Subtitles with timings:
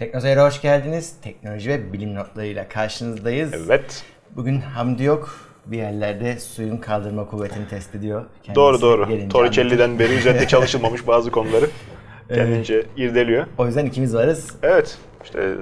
[0.00, 1.12] Teknoseyir'e hoş geldiniz.
[1.22, 3.54] Teknoloji ve bilim notlarıyla karşınızdayız.
[3.66, 4.04] Evet.
[4.36, 5.36] Bugün Hamdi yok.
[5.66, 8.24] Bir yerlerde suyun kaldırma kuvvetini test ediyor.
[8.42, 9.28] Kendisi doğru doğru.
[9.28, 11.66] Torricelli'den beri üzerinde çalışılmamış bazı konuları
[12.28, 13.46] kendince irdeliyor.
[13.58, 14.54] O yüzden ikimiz varız.
[14.62, 14.98] Evet.
[15.24, 15.54] İşte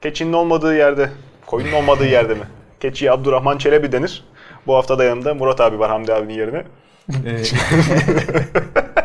[0.00, 1.10] keçinin olmadığı yerde,
[1.46, 2.44] koyunun olmadığı yerde mi?
[2.80, 4.24] Keçiye Abdurrahman Çelebi denir.
[4.66, 6.64] Bu hafta da yanımda Murat abi var Hamdi abinin yerine.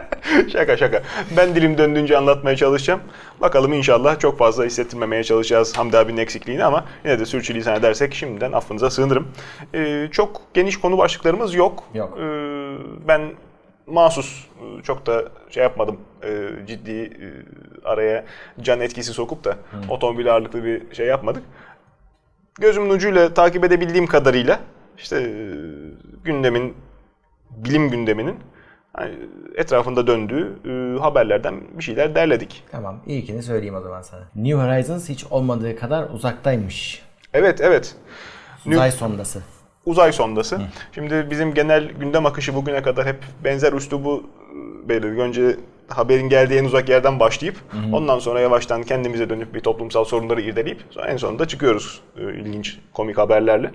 [0.52, 1.02] Şaka şaka.
[1.38, 3.02] Ben dilim döndüğünce anlatmaya çalışacağım.
[3.42, 8.52] Bakalım inşallah çok fazla hissettirmemeye çalışacağız Hamdi abinin eksikliğini ama yine de sürçülisan edersek şimdiden
[8.52, 9.28] affınıza sığınırım.
[9.74, 11.84] Ee, çok geniş konu başlıklarımız yok.
[11.94, 12.18] Yok.
[12.20, 12.24] Ee,
[13.08, 13.22] ben
[13.88, 15.98] mahsus e, çok da şey yapmadım.
[16.24, 17.28] Ee, ciddi e,
[17.88, 18.26] araya
[18.62, 19.58] can etkisi sokup da
[19.90, 21.44] otomobil ağırlıklı bir şey yapmadık.
[22.60, 24.60] Gözümün ucuyla takip edebildiğim kadarıyla
[24.98, 25.32] işte e,
[26.24, 26.74] gündemin
[27.50, 28.36] bilim gündeminin
[28.98, 29.16] hani,
[29.56, 32.64] etrafında döndüğü e, haberlerden bir şeyler derledik.
[32.72, 34.22] tamam ilkini söyleyeyim o zaman sana.
[34.36, 37.02] New Horizons hiç olmadığı kadar uzaktaymış.
[37.34, 37.96] Evet evet.
[38.66, 39.42] Uzay sondası.
[39.86, 40.62] Uzay sondası.
[40.92, 44.24] Şimdi bizim genel gündem akışı bugüne kadar hep benzer üslubu
[44.84, 45.20] e, belirledik.
[45.20, 45.56] Önce
[45.88, 47.56] haberin geldiği en uzak yerden başlayıp
[47.92, 52.80] ondan sonra yavaştan kendimize dönüp bir toplumsal sorunları irdeleyip sonra en sonunda çıkıyoruz e, ilginç
[52.94, 53.72] komik haberlerle.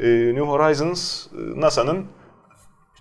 [0.00, 2.06] E, New Horizons NASA'nın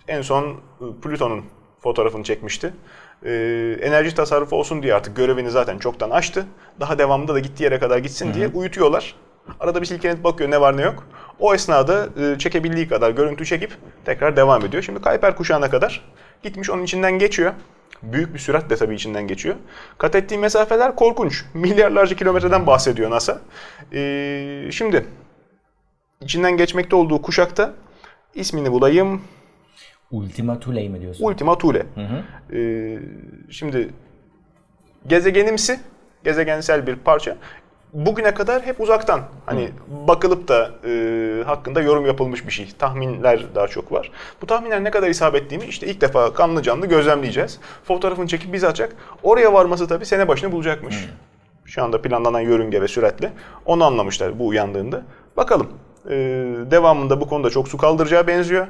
[0.08, 0.56] en son
[1.02, 1.44] Plüton'un
[1.82, 2.74] fotoğrafını çekmişti.
[3.26, 3.32] E,
[3.82, 6.46] enerji tasarrufu olsun diye artık görevini zaten çoktan aştı.
[6.80, 9.16] Daha devamında da gittiği yere kadar gitsin diye uyutuyorlar.
[9.60, 11.04] Arada bir silkelenip bakıyor ne var ne yok.
[11.40, 13.72] O esnada e, çekebildiği kadar görüntü çekip
[14.06, 14.84] tekrar devam ediyor.
[14.84, 16.04] Şimdi Kuiper kuşağına kadar
[16.44, 17.54] gitmiş onun içinden geçiyor.
[18.04, 19.56] Büyük bir süratle tabii içinden geçiyor.
[19.98, 21.46] Kat ettiği mesafeler korkunç.
[21.54, 23.42] Milyarlarca kilometreden bahsediyor NASA.
[23.94, 25.06] E, şimdi
[26.22, 27.74] içinden geçmekte olduğu kuşakta
[28.36, 29.22] ismini bulayım.
[30.12, 31.26] Ultima Thule mi diyorsun?
[31.26, 31.86] Ultima Thule.
[32.54, 33.00] Ee,
[33.50, 33.90] şimdi
[35.08, 35.80] gezegenimsi,
[36.24, 37.38] gezegensel bir parça.
[37.94, 39.70] Bugüne kadar hep uzaktan hani
[40.08, 42.70] bakılıp da e, hakkında yorum yapılmış bir şey.
[42.80, 44.12] Tahminler daha çok var.
[44.42, 47.60] Bu tahminler ne kadar isabetliğini işte ilk defa kanlı canlı gözlemleyeceğiz.
[47.84, 48.96] Fotoğrafını çekip bize atacak.
[49.24, 51.10] Oraya varması tabii sene başını bulacakmış.
[51.66, 53.32] Şu anda planlanan yörünge ve süratle
[53.66, 55.02] onu anlamışlar bu uyandığında.
[55.38, 55.70] Bakalım.
[56.10, 56.12] Ee,
[56.72, 58.68] devamında bu konuda çok su kaldıracağı benziyor.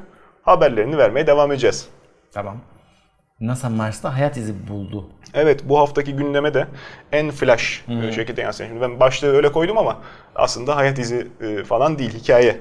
[0.51, 1.87] Haberlerini vermeye devam edeceğiz.
[2.33, 2.57] Tamam.
[3.39, 5.09] NASA Mars'ta hayat izi buldu.
[5.33, 6.67] Evet bu haftaki gündeme de
[7.11, 8.69] en flash e, şekilde yansıyor.
[8.69, 9.97] Şimdi ben başlığı öyle koydum ama
[10.35, 12.59] aslında hayat izi e, falan değil hikaye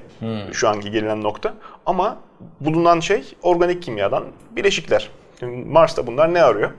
[0.51, 1.53] şu anki gelinen nokta.
[1.85, 2.17] Ama
[2.59, 5.09] bulunan şey organik kimyadan bileşikler.
[5.39, 6.71] Şimdi Mars'ta bunlar ne arıyor?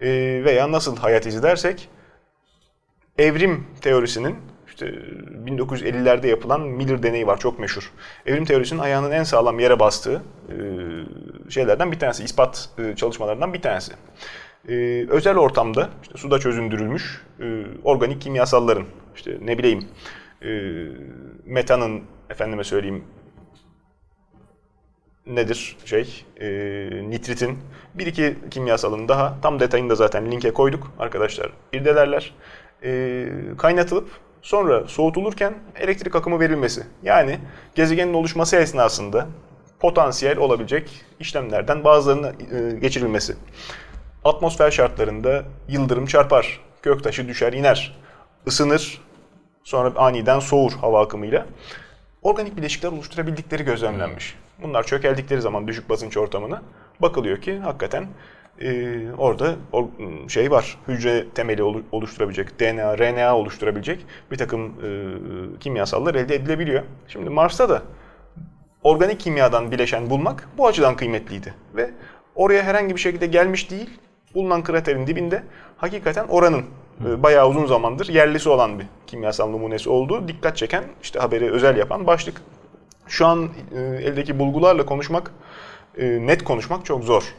[0.00, 0.08] E,
[0.44, 1.88] veya nasıl hayat izi dersek
[3.18, 4.36] evrim teorisinin
[4.74, 4.86] işte
[5.46, 7.92] 1950'lerde yapılan Miller deneyi var çok meşhur.
[8.26, 10.54] Evrim teorisinin ayağının en sağlam yere bastığı e,
[11.50, 13.92] şeylerden bir tanesi, ispat e, çalışmalarından bir tanesi.
[14.68, 14.74] E,
[15.08, 17.22] özel ortamda işte suda çözündürülmüş
[17.84, 18.84] organik kimyasalların
[19.16, 19.88] işte ne bileyim
[21.44, 23.04] metanın efendime söyleyeyim
[25.26, 26.48] nedir şey e,
[27.10, 27.58] nitritin
[27.94, 32.34] bir iki kimyasalın daha tam detayını da zaten linke koyduk arkadaşlar irdelerler
[32.82, 33.26] e,
[33.58, 34.08] kaynatılıp
[34.44, 37.38] sonra soğutulurken elektrik akımı verilmesi yani
[37.74, 39.26] gezegenin oluşması esnasında
[39.80, 40.90] potansiyel olabilecek
[41.20, 43.36] işlemlerden bazılarının e, geçirilmesi.
[44.24, 47.96] Atmosfer şartlarında yıldırım çarpar, göktaşı düşer iner,
[48.46, 49.00] ısınır,
[49.64, 51.46] sonra aniden soğur hava akımıyla.
[52.22, 54.36] Organik bileşikler oluşturabildikleri gözlemlenmiş.
[54.62, 56.62] Bunlar çökeldikleri zaman düşük basınç ortamına
[57.00, 58.06] bakılıyor ki hakikaten
[58.60, 60.78] e, orada or- şey var.
[60.88, 66.82] Hücre temeli olu- oluşturabilecek, DNA, RNA oluşturabilecek bir takım e, kimyasallar elde edilebiliyor.
[67.08, 67.82] Şimdi Mars'ta da
[68.82, 71.54] organik kimyadan bileşen bulmak bu açıdan kıymetliydi.
[71.76, 71.90] Ve
[72.34, 73.90] oraya herhangi bir şekilde gelmiş değil,
[74.34, 75.42] bulunan kraterin dibinde
[75.76, 76.64] hakikaten oranın
[77.06, 81.76] e, bayağı uzun zamandır yerlisi olan bir kimyasal numunesi olduğu dikkat çeken, işte haberi özel
[81.76, 82.42] yapan başlık.
[83.08, 85.30] Şu an e, eldeki bulgularla konuşmak,
[85.98, 87.34] e, net konuşmak çok zor.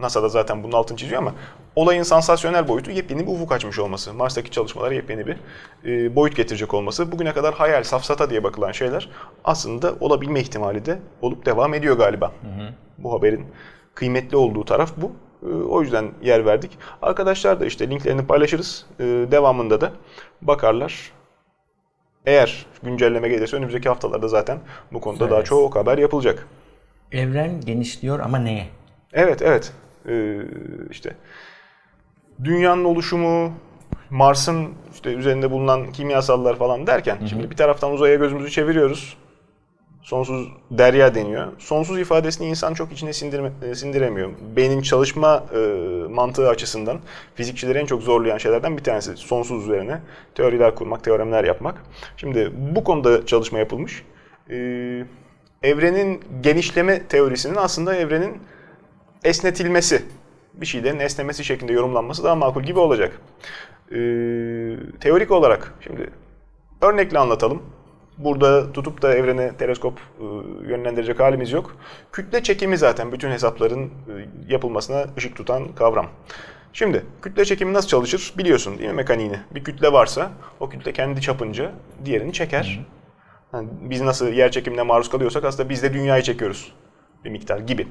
[0.00, 1.34] NASA da zaten bunun altını çiziyor ama
[1.76, 4.14] olayın sansasyonel boyutu yepyeni bir ufuk açmış olması.
[4.14, 5.36] Mars'taki çalışmalara yepyeni bir
[5.84, 7.12] e, boyut getirecek olması.
[7.12, 9.08] Bugüne kadar hayal, safsata diye bakılan şeyler
[9.44, 12.32] aslında olabilme ihtimali de olup devam ediyor galiba.
[12.98, 13.46] Bu haberin
[13.94, 15.12] kıymetli olduğu taraf bu.
[15.42, 16.78] E, o yüzden yer verdik.
[17.02, 18.86] Arkadaşlar da işte linklerini paylaşırız.
[19.00, 19.92] E, devamında da
[20.42, 21.12] bakarlar.
[22.26, 24.58] Eğer güncelleme gelirse önümüzdeki haftalarda zaten
[24.92, 25.48] bu konuda daha Söyleriz.
[25.48, 26.46] çok haber yapılacak.
[27.12, 28.66] Evren genişliyor ama neye?
[29.12, 29.72] Evet, evet.
[30.08, 30.40] Ee,
[30.90, 31.16] işte
[32.44, 33.52] dünyanın oluşumu,
[34.10, 39.16] Mars'ın işte üzerinde bulunan kimyasallar falan derken şimdi bir taraftan uzaya gözümüzü çeviriyoruz.
[40.02, 41.52] Sonsuz derya deniyor.
[41.58, 44.30] Sonsuz ifadesini insan çok içine sindirme, e, sindiremiyor.
[44.56, 45.58] Beynin çalışma e,
[46.10, 46.98] mantığı açısından
[47.34, 49.16] fizikçileri en çok zorlayan şeylerden bir tanesi.
[49.16, 50.00] Sonsuz üzerine
[50.34, 51.82] teoriler kurmak, teoremler yapmak.
[52.16, 54.04] Şimdi bu konuda çalışma yapılmış.
[54.50, 54.56] E,
[55.62, 58.42] evrenin genişleme teorisinin aslında evrenin
[59.24, 60.02] esnetilmesi,
[60.54, 63.20] bir şeylerin esnemesi şeklinde yorumlanması daha makul gibi olacak.
[63.92, 63.96] Ee,
[65.00, 66.10] teorik olarak şimdi
[66.80, 67.62] örnekle anlatalım.
[68.18, 70.24] Burada tutup da evrene teleskop e,
[70.68, 71.76] yönlendirecek halimiz yok.
[72.12, 73.90] Kütle çekimi zaten bütün hesapların e,
[74.48, 76.06] yapılmasına ışık tutan kavram.
[76.72, 79.38] Şimdi kütle çekimi nasıl çalışır biliyorsun değil mi mekaniğini?
[79.50, 80.30] Bir kütle varsa
[80.60, 81.72] o kütle kendi çapınca
[82.04, 82.86] diğerini çeker.
[83.54, 86.72] Yani biz nasıl yer çekimine maruz kalıyorsak aslında biz de dünyayı çekiyoruz
[87.24, 87.88] bir miktar gibi.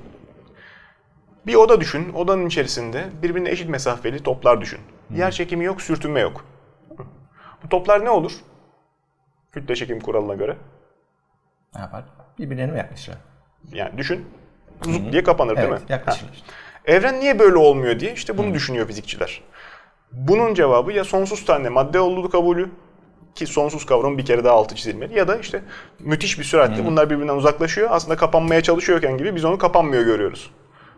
[1.50, 2.14] Bir oda düşün.
[2.14, 4.80] Odanın içerisinde birbirine eşit mesafeli toplar düşün.
[5.16, 6.46] Yer çekimi yok, sürtünme yok.
[7.64, 8.32] Bu toplar ne olur?
[9.52, 10.58] Kütle çekim kuralına göre.
[11.76, 12.04] Ne yapar?
[12.40, 13.16] Birbirlerine mi yaklaşır?
[13.74, 14.26] Yani düşün.
[14.82, 15.78] Zup diye kapanır değil mi?
[15.80, 16.28] Evet, yaklaşır.
[16.28, 16.34] Ha.
[16.86, 19.42] Evren niye böyle olmuyor diye işte bunu düşünüyor fizikçiler.
[20.12, 22.70] Bunun cevabı ya sonsuz tane madde olduğu kabulü
[23.36, 25.62] ki sonsuz kavramı bir kere daha altı çizilmeli ya da işte
[26.00, 27.90] müthiş bir süratle bunlar birbirinden uzaklaşıyor.
[27.92, 30.52] Aslında kapanmaya çalışıyorken gibi biz onu kapanmıyor görüyoruz.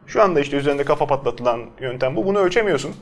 [0.08, 2.26] Şu anda işte üzerinde kafa patlatılan yöntem bu.
[2.26, 2.96] Bunu ölçemiyorsun.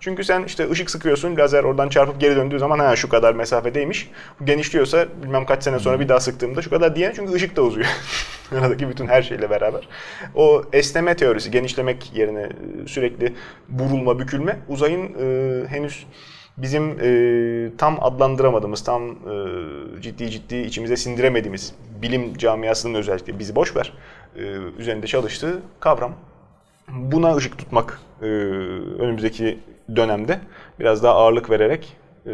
[0.00, 4.10] Çünkü sen işte ışık sıkıyorsun, lazer oradan çarpıp geri döndüğü zaman ha şu kadar mesafedeymiş.
[4.44, 7.86] Genişliyorsa bilmem kaç sene sonra bir daha sıktığımda şu kadar diyen çünkü ışık da uzuyor.
[8.60, 9.88] Aradaki bütün her şeyle beraber.
[10.34, 13.34] O esneme teorisi, genişlemek yerine e, sürekli
[13.68, 16.06] burulma, bükülme uzayın e, henüz
[16.56, 23.76] bizim e, tam adlandıramadığımız, tam e, ciddi ciddi içimize sindiremediğimiz bilim camiasının özellikle bizi boş
[23.76, 23.92] ver
[24.36, 24.42] e,
[24.78, 26.12] üzerinde çalıştığı kavram
[26.88, 28.26] buna ışık tutmak e,
[28.98, 29.58] önümüzdeki
[29.96, 30.40] dönemde
[30.80, 31.96] biraz daha ağırlık vererek
[32.26, 32.30] e,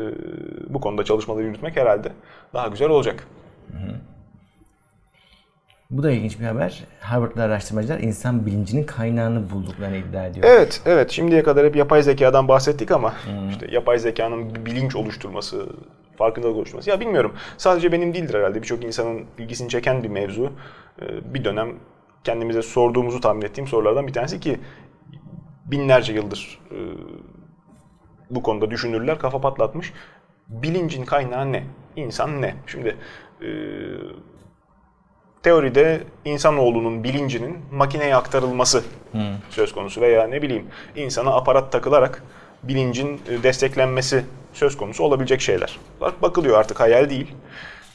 [0.69, 2.13] bu konuda çalışmaları yürütmek herhalde
[2.55, 3.27] daha güzel olacak.
[5.91, 6.85] Bu da ilginç bir haber.
[7.01, 10.47] Harvard'da araştırmacılar insan bilincinin kaynağını bulduklarını iddia ediyor.
[10.49, 11.11] Evet, evet.
[11.11, 13.15] Şimdiye kadar hep yapay zekadan bahsettik ama
[13.51, 15.67] işte yapay zekanın bilinç oluşturması,
[16.19, 16.91] farkındalık oluşturması.
[16.91, 17.33] Ya bilmiyorum.
[17.57, 18.63] Sadece benim değildir herhalde.
[18.63, 20.53] Birçok insanın ilgisini çeken bir mevzu.
[21.03, 21.69] Ee, Bir dönem
[22.25, 24.61] kendimize sorduğumuzu tahmin ettiğim sorulardan bir tanesi ki
[25.65, 26.79] binlerce yıldır e,
[28.31, 29.93] bu konuda düşünürler kafa patlatmış.
[30.49, 31.65] Bilincin kaynağı ne?
[31.97, 32.55] İnsan ne?
[32.67, 32.97] Şimdi
[33.43, 33.49] e,
[35.43, 38.85] teoride insanoğlunun bilincinin makineye aktarılması
[39.51, 40.67] söz konusu veya ne bileyim
[40.97, 42.23] insana aparat takılarak
[42.63, 45.79] bilincin e, desteklenmesi söz konusu olabilecek şeyler.
[46.01, 47.35] Bak bakılıyor artık hayal değil.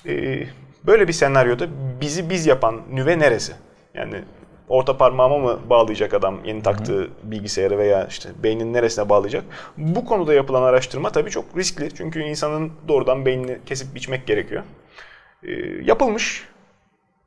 [0.06, 0.44] E,
[0.86, 1.68] Böyle bir senaryoda
[2.02, 3.54] bizi biz yapan nüve neresi?
[3.98, 4.24] Yani
[4.70, 9.44] orta parmağıma mı bağlayacak adam yeni taktığı bilgisayarı veya işte beynin neresine bağlayacak?
[9.78, 11.96] Bu konuda yapılan araştırma tabii çok riskli.
[11.96, 14.64] Çünkü insanın doğrudan beynini kesip biçmek gerekiyor.
[15.44, 15.52] E,
[15.84, 16.48] yapılmış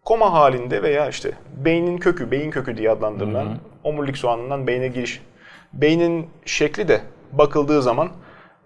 [0.05, 5.23] koma halinde veya işte beynin kökü, beyin kökü diye adlandırılan omurilik soğanından beyne giriş.
[5.73, 7.01] Beynin şekli de
[7.33, 8.09] bakıldığı zaman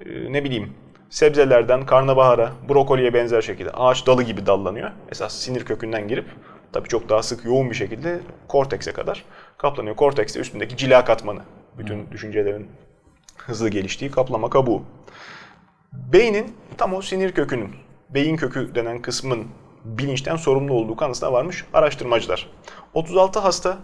[0.06, 0.72] e, ne bileyim
[1.10, 4.90] sebzelerden karnabahara, brokoliye benzer şekilde ağaç dalı gibi dallanıyor.
[5.10, 6.26] Esas sinir kökünden girip
[6.74, 9.24] tabii çok daha sık yoğun bir şekilde kortekse kadar
[9.58, 9.96] kaplanıyor.
[9.96, 11.40] Korteks de üstündeki cila katmanı.
[11.78, 12.68] Bütün düşüncelerin
[13.36, 14.82] hızlı geliştiği kaplama kabuğu.
[15.92, 17.70] Beynin tam o sinir kökünün,
[18.10, 19.46] beyin kökü denen kısmın
[19.84, 22.50] bilinçten sorumlu olduğu kanısına varmış araştırmacılar.
[22.94, 23.78] 36 hasta,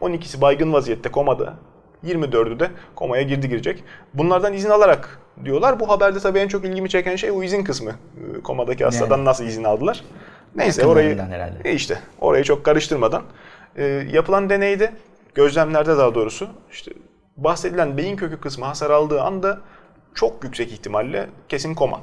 [0.00, 1.54] 12'si baygın vaziyette komada,
[2.04, 3.84] 24'ü de komaya girdi girecek.
[4.14, 5.80] Bunlardan izin alarak diyorlar.
[5.80, 7.90] Bu haberde tabii en çok ilgimi çeken şey o izin kısmı.
[7.90, 9.24] Ee, Komadaki hastadan Yani.
[9.24, 10.04] nasıl izin aldılar?
[10.56, 11.58] Neyse orayı herhalde.
[11.64, 13.22] E işte orayı çok karıştırmadan
[13.76, 14.92] e, yapılan deneyde
[15.34, 16.92] gözlemlerde daha doğrusu işte
[17.36, 19.60] bahsedilen beyin kökü kısmı hasar aldığı anda
[20.14, 22.00] çok yüksek ihtimalle kesin koma.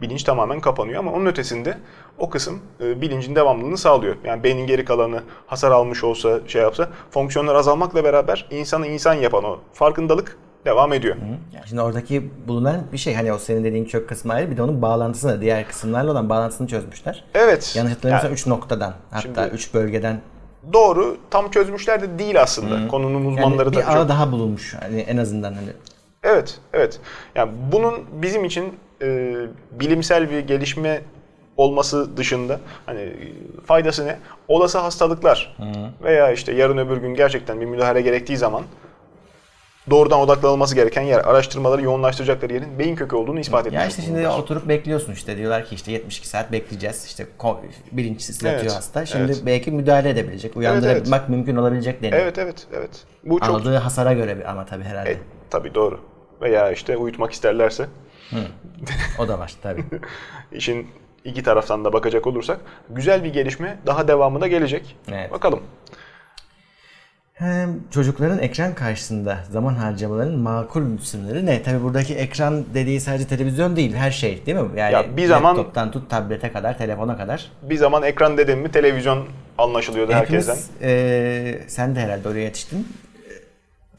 [0.00, 1.78] Bilinç tamamen kapanıyor ama onun ötesinde
[2.18, 4.16] o kısım e, bilincin devamlılığını sağlıyor.
[4.24, 9.44] Yani beynin geri kalanı hasar almış olsa şey yapsa fonksiyonlar azalmakla beraber insanı insan yapan
[9.44, 11.16] o farkındalık devam ediyor.
[11.52, 14.62] Yani şimdi oradaki bulunan bir şey hani o senin dediğin kök kısmı ayrı bir de
[14.62, 17.24] onun bağlantısını diğer kısımlarla olan bağlantısını çözmüşler.
[17.34, 17.72] Evet.
[17.76, 20.20] Yanlış hatırlamıyorsam Yani 3 noktadan hatta Şimdi- 3 bölgeden
[20.72, 22.88] doğru tam çözmüşler de değil aslında.
[22.88, 25.68] Konunun yani uzmanları bir ağ çok daha bulunmuş hani en azından hani
[26.22, 27.00] Evet, evet.
[27.34, 29.36] Yani bunun bizim için e,
[29.72, 31.02] bilimsel bir gelişme
[31.56, 33.32] olması dışında hani e,
[33.66, 34.18] faydası ne?
[34.48, 35.56] Olası hastalıklar
[36.02, 38.62] veya işte yarın öbür gün gerçekten bir müdahale gerektiği zaman
[39.90, 43.80] doğrudan odaklanılması gereken yer, araştırmaları yoğunlaştıracakları yerin beyin kökü olduğunu ispat etmiş.
[43.82, 44.38] Ya işte şimdi oldular.
[44.38, 47.56] oturup bekliyorsun işte diyorlar ki işte 72 saat bekleyeceğiz işte ko-
[47.92, 49.06] bilinçsiz Evet, hasta.
[49.06, 49.42] Şimdi evet.
[49.46, 51.28] belki müdahale edebilecek, uyandırabilmek evet.
[51.28, 52.22] mümkün olabilecek deniyor.
[52.22, 52.90] Evet, evet, evet.
[53.24, 55.10] Bu çok Aldığı hasara göre ama tabii herhalde.
[55.10, 55.16] e,
[55.50, 56.00] tabii doğru.
[56.42, 57.86] Veya işte uyutmak isterlerse
[59.18, 59.84] O da var tabii.
[60.52, 60.86] işin
[61.24, 64.96] iki taraftan da bakacak olursak güzel bir gelişme daha devamı da gelecek.
[65.12, 65.32] Evet.
[65.32, 65.60] Bakalım.
[67.40, 71.62] Hem çocukların ekran karşısında zaman harcamalarının makul sınırı ne?
[71.62, 74.68] Tabi buradaki ekran dediği sadece televizyon değil, her şey değil mi?
[74.76, 77.50] Yani Ya bir zaman- laptoptan tut tablete kadar, telefona kadar.
[77.62, 79.26] Bir zaman ekran dedim mi televizyon
[79.58, 80.54] anlaşılıyordu herkesten.
[80.54, 82.88] Hepimiz, eee, sen de herhalde oraya yetiştin.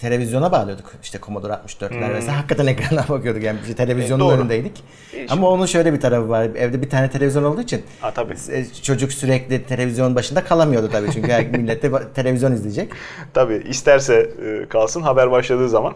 [0.02, 2.36] Televizyona bağlıyorduk işte Commodore 64'ler vesaire.
[2.38, 4.30] Hakikaten ekrana bakıyorduk yani biz televizyonun Hmm.
[4.30, 4.42] E, doğru.
[4.42, 4.84] önündeydik.
[5.14, 6.44] E, Ama onun şöyle bir tarafı var.
[6.44, 8.34] Evde bir tane televizyon olduğu için Ha tabii.
[8.52, 11.12] e, çocuk sürekli televizyon başında kalamıyordu tabii.
[11.12, 11.28] Çünkü
[11.58, 12.92] millet de televizyon izleyecek.
[13.34, 15.94] Tabii isterse e, kalsın haber başladığı zaman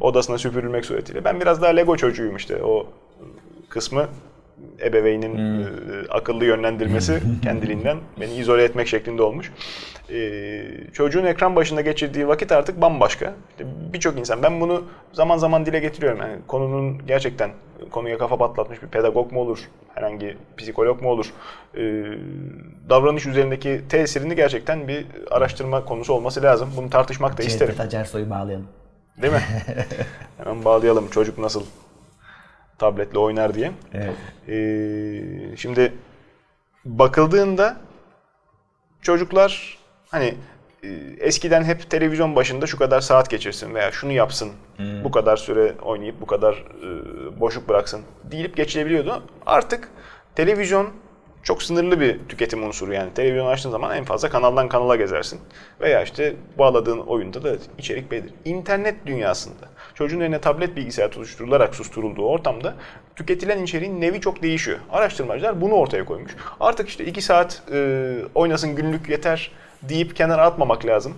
[0.00, 1.24] odasına süpürülmek suretiyle.
[1.24, 2.86] Ben biraz daha Lego çocuğuyum işte o
[3.68, 4.06] kısmı
[4.80, 5.66] ebeveynin e,
[6.10, 9.52] akıllı yönlendirmesi kendiliğinden beni izole etmek şeklinde olmuş.
[10.10, 13.34] E, çocuğun ekran başında geçirdiği vakit artık bambaşka.
[13.50, 16.20] İşte Birçok insan ben bunu zaman zaman dile getiriyorum.
[16.20, 17.50] Yani konunun gerçekten
[17.90, 19.58] konuya kafa patlatmış bir pedagog mu olur,
[19.94, 21.32] herhangi psikolog mu olur,
[21.74, 21.82] e,
[22.88, 26.68] davranış üzerindeki tesirini gerçekten bir araştırma konusu olması lazım.
[26.76, 27.74] Bunu tartışmak da isterim.
[27.74, 28.66] Cevdet Acarsoy'u bağlayalım.
[29.22, 29.42] Değil mi?
[30.38, 31.62] Hemen bağlayalım çocuk nasıl
[32.78, 33.72] tabletle oynar diye.
[33.94, 34.14] Evet.
[34.48, 35.92] Ee, şimdi
[36.84, 37.76] bakıldığında
[39.02, 39.78] çocuklar
[40.10, 40.34] hani
[40.82, 40.88] e,
[41.20, 44.52] eskiden hep televizyon başında şu kadar saat geçirsin veya şunu yapsın,
[45.04, 49.22] bu kadar süre oynayıp bu kadar e, boşluk bıraksın deyip geçilebiliyordu.
[49.46, 49.88] Artık
[50.34, 50.90] televizyon
[51.46, 53.14] çok sınırlı bir tüketim unsuru yani.
[53.14, 55.40] Televizyon açtığın zaman en fazla kanaldan kanala gezersin.
[55.80, 58.32] Veya işte bağladığın oyunda da içerik belirli.
[58.44, 62.74] İnternet dünyasında çocuğun eline tablet bilgisayar tutuşturularak susturulduğu ortamda
[63.16, 64.78] tüketilen içeriğin nevi çok değişiyor.
[64.90, 66.36] Araştırmacılar bunu ortaya koymuş.
[66.60, 69.50] Artık işte 2 saat e, oynasın günlük yeter
[69.82, 71.14] deyip kenara atmamak lazım.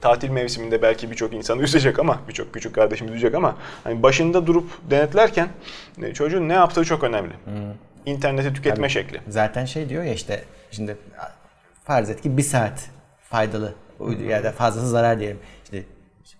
[0.00, 4.70] Tatil mevsiminde belki birçok insanı üzecek ama birçok küçük kardeşimiz üzecek ama hani başında durup
[4.90, 5.48] denetlerken
[6.02, 7.32] e, çocuğun ne yaptığı çok önemli.
[8.08, 9.20] İnterneti tüketme şekli.
[9.28, 10.96] Zaten şey diyor ya işte şimdi
[11.84, 13.74] farz et ki bir saat faydalı
[14.28, 15.38] ya da fazlası zarar diyelim.
[15.64, 15.84] İşte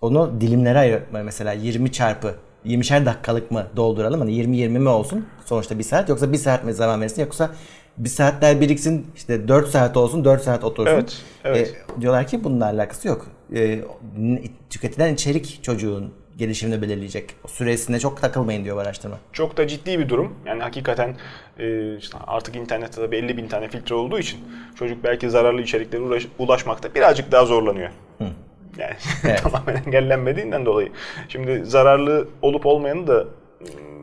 [0.01, 2.35] onu dilimlere ayırma mesela 20 çarpı
[2.65, 6.73] 20'şer dakikalık mı dolduralım hani 20-20 mi olsun sonuçta bir saat yoksa bir saat mi
[6.73, 7.51] zaman verirsin yoksa
[7.97, 10.93] bir saatler biriksin işte 4 saat olsun 4 saat otursun.
[10.93, 11.75] Evet, evet.
[11.97, 13.27] E, diyorlar ki bununla alakası yok.
[13.55, 13.79] E,
[14.69, 17.35] tüketilen içerik çocuğun gelişimini belirleyecek.
[17.47, 19.17] Süresine çok takılmayın diyor bu araştırma.
[19.33, 20.33] Çok da ciddi bir durum.
[20.45, 21.15] Yani hakikaten
[21.59, 24.39] e, işte artık internette de 50 bin tane filtre olduğu için
[24.75, 27.89] çocuk belki zararlı içeriklere uğraş- ulaşmakta birazcık daha zorlanıyor.
[28.77, 28.93] Yani
[29.23, 29.43] Evet.
[29.43, 30.89] tamamen engellenmediğinden dolayı.
[31.29, 33.27] Şimdi zararlı olup olmayanı da ım,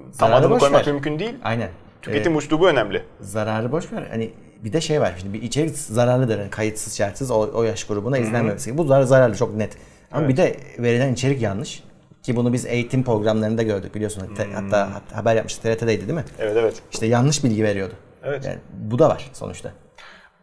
[0.03, 0.93] tam Zararı adını boş koymak ver.
[0.93, 1.35] mümkün değil.
[1.45, 1.69] Aynen.
[2.03, 3.03] Tüketim üslubu önemli.
[3.21, 4.03] zararı boş ver.
[4.11, 4.31] Hani
[4.65, 6.39] bir de şey var şimdi bir içerik zararlıdır.
[6.39, 8.79] Yani kayıtsız şartsız o, o yaş grubuna izlenmemesi.
[8.79, 9.77] Bu zar zararlı çok net.
[10.13, 11.83] Ama bir de verilen içerik yanlış.
[12.27, 14.37] Ki bunu biz eğitim programlarında gördük biliyorsun.
[14.55, 16.25] Hatta, hatta haber yapmıştık TRT'deydi değil mi?
[16.39, 16.83] Evet evet.
[16.93, 17.95] İşte yanlış bilgi veriyordu.
[18.25, 18.45] Evet.
[18.45, 19.73] Yani bu da var sonuçta.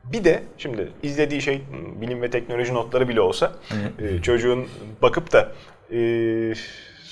[0.04, 3.52] Bir de şimdi izlediği şey m, bilim ve teknoloji notları bile olsa
[4.00, 4.68] e, çocuğun
[5.02, 5.52] bakıp da
[5.92, 5.98] e,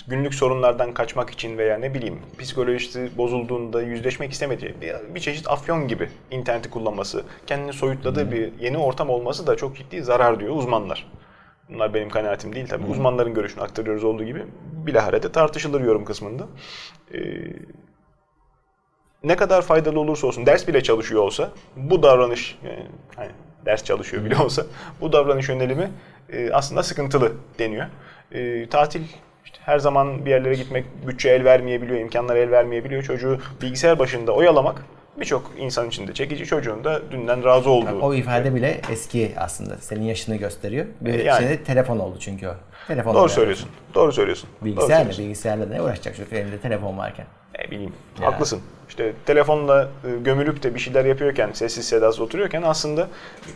[0.08, 5.88] günlük sorunlardan kaçmak için veya ne bileyim psikolojisi bozulduğunda yüzleşmek istemediği bir, bir çeşit afyon
[5.88, 11.12] gibi interneti kullanması, kendini soyutladığı bir yeni ortam olması da çok ciddi zarar diyor uzmanlar.
[11.72, 12.86] Bunlar benim kanaatim değil tabii.
[12.86, 14.46] Uzmanların görüşünü aktarıyoruz olduğu gibi.
[14.86, 16.48] Bilahare de tartışılır yorum kısmında.
[17.14, 17.20] Ee,
[19.24, 23.32] ne kadar faydalı olursa olsun ders bile çalışıyor olsa bu davranış yani hani
[23.66, 24.66] ders çalışıyor bile olsa
[25.02, 25.92] bu davranış yönelimi
[26.30, 27.86] e, aslında sıkıntılı deniyor.
[28.32, 29.02] E, tatil
[29.46, 33.04] işte her zaman bir yerlere gitmek bütçe el vermeyebiliyor, imkanlar el vermeyebiliyor.
[33.04, 34.86] Çocuğu bilgisayar başında oyalamak
[35.20, 38.00] birçok insan için de çekici çocuğun da dünden razı olduğu.
[38.02, 39.78] O ifade bile eski aslında.
[39.78, 40.86] Senin yaşını gösteriyor.
[41.02, 41.42] Bir E, yani.
[41.44, 42.54] şimdi telefon oldu çünkü o.
[42.88, 43.70] Telefon Doğru söylüyorsun.
[43.94, 44.50] Doğru söylüyorsun.
[44.60, 45.26] Doğru Bilgisayarla, söylüyorsun.
[45.26, 47.26] bilgisayarla ne uğraşacak çocuk elinde telefon varken.
[47.60, 47.94] Ne bileyim.
[48.22, 48.28] Ya.
[48.28, 48.62] Haklısın.
[48.90, 53.08] İşte telefonla e, gömülüp de bir şeyler yapıyorken, sessiz sedasız oturuyorken aslında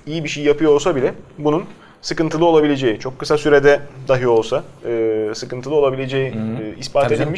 [0.06, 1.66] iyi bir şey yapıyor olsa bile bunun
[2.02, 7.34] sıkıntılı olabileceği, çok kısa sürede dahi olsa e, sıkıntılı olabileceği e, ispat Tabii canım.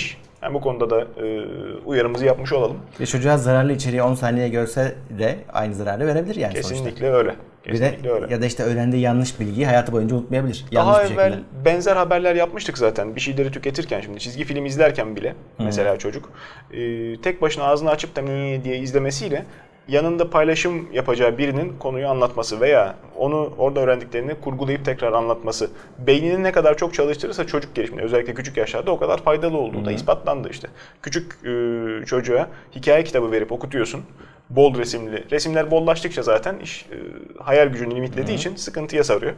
[0.48, 1.46] Yani bu konuda da e,
[1.86, 2.78] uyarımızı yapmış olalım.
[3.00, 6.70] Ve çocuğa zararlı içeriği 10 saniye görse de aynı zararı verebilir yani sonuçta.
[6.70, 7.36] Kesinlikle öyle.
[7.66, 8.34] Bir de Kesinlikle öyle.
[8.34, 10.66] ya da işte öğrendiği yanlış bilgiyi hayatı boyunca unutmayabilir.
[10.72, 11.66] Yanlış Daha bir evvel şekilde.
[11.66, 13.16] benzer haberler yapmıştık zaten.
[13.16, 16.32] Bir şeyleri tüketirken şimdi çizgi film izlerken bile mesela çocuk
[16.72, 16.78] e,
[17.22, 18.28] tek başına ağzını açıp da
[18.64, 19.46] diye izlemesiyle
[19.88, 26.52] yanında paylaşım yapacağı birinin konuyu anlatması veya onu orada öğrendiklerini kurgulayıp tekrar anlatması beynini ne
[26.52, 30.68] kadar çok çalıştırırsa çocuk gelişiminde özellikle küçük yaşlarda o kadar faydalı olduğu da ispatlandı işte.
[31.02, 34.04] Küçük e, çocuğa hikaye kitabı verip okutuyorsun
[34.50, 35.24] bol resimli.
[35.32, 36.98] Resimler bollaştıkça zaten iş e,
[37.44, 39.34] hayal gücünü limitlediği için sıkıntıya sarıyor.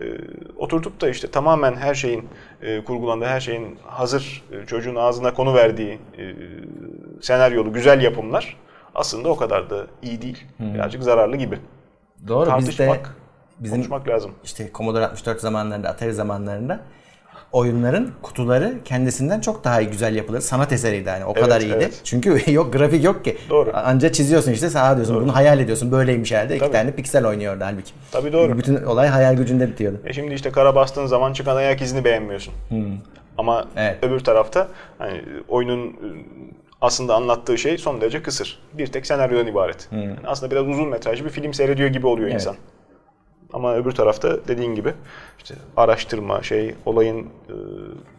[0.00, 0.04] E,
[0.56, 2.28] oturtup da işte tamamen her şeyin
[2.62, 6.34] e, kurgulandığı, her şeyin hazır e, çocuğun ağzına konu verdiği e,
[7.20, 8.56] senaryolu güzel yapımlar
[8.94, 10.44] aslında o kadar da iyi değil.
[10.60, 11.58] Birazcık zararlı gibi.
[12.28, 13.16] Doğru biz de Tartışmak,
[13.58, 14.30] bizim konuşmak lazım.
[14.44, 16.80] işte Commodore 64 zamanlarında, Atari zamanlarında
[17.52, 20.40] oyunların kutuları kendisinden çok daha güzel yapılır.
[20.40, 21.74] Sanat eseriydi yani o kadar iyiydi.
[21.76, 22.00] evet.
[22.04, 23.38] Çünkü yok grafik yok ki.
[23.50, 23.70] Doğru.
[23.74, 26.54] Anca çiziyorsun işte sağa diyorsun bunu hayal ediyorsun böyleymiş herhalde.
[26.56, 26.72] İki Tabii.
[26.72, 27.92] tane piksel oynuyordu halbuki.
[28.12, 28.58] Tabii doğru.
[28.58, 29.98] Bütün olay hayal gücünde bitiyordu.
[30.04, 32.54] E şimdi işte kara bastığın zaman çıkan ayak izini beğenmiyorsun.
[33.38, 34.04] Ama Evet.
[34.04, 34.68] öbür tarafta
[34.98, 35.96] hani oyunun
[36.80, 38.58] aslında anlattığı şey son derece kısır.
[38.72, 39.88] Bir tek senaryodan ibaret.
[39.92, 42.34] Yani aslında biraz uzun metrajlı bir film seyrediyor gibi oluyor Evet.
[42.40, 42.56] insan.
[43.52, 44.94] Ama öbür tarafta dediğin gibi
[45.38, 47.54] işte araştırma, şey, olayın e,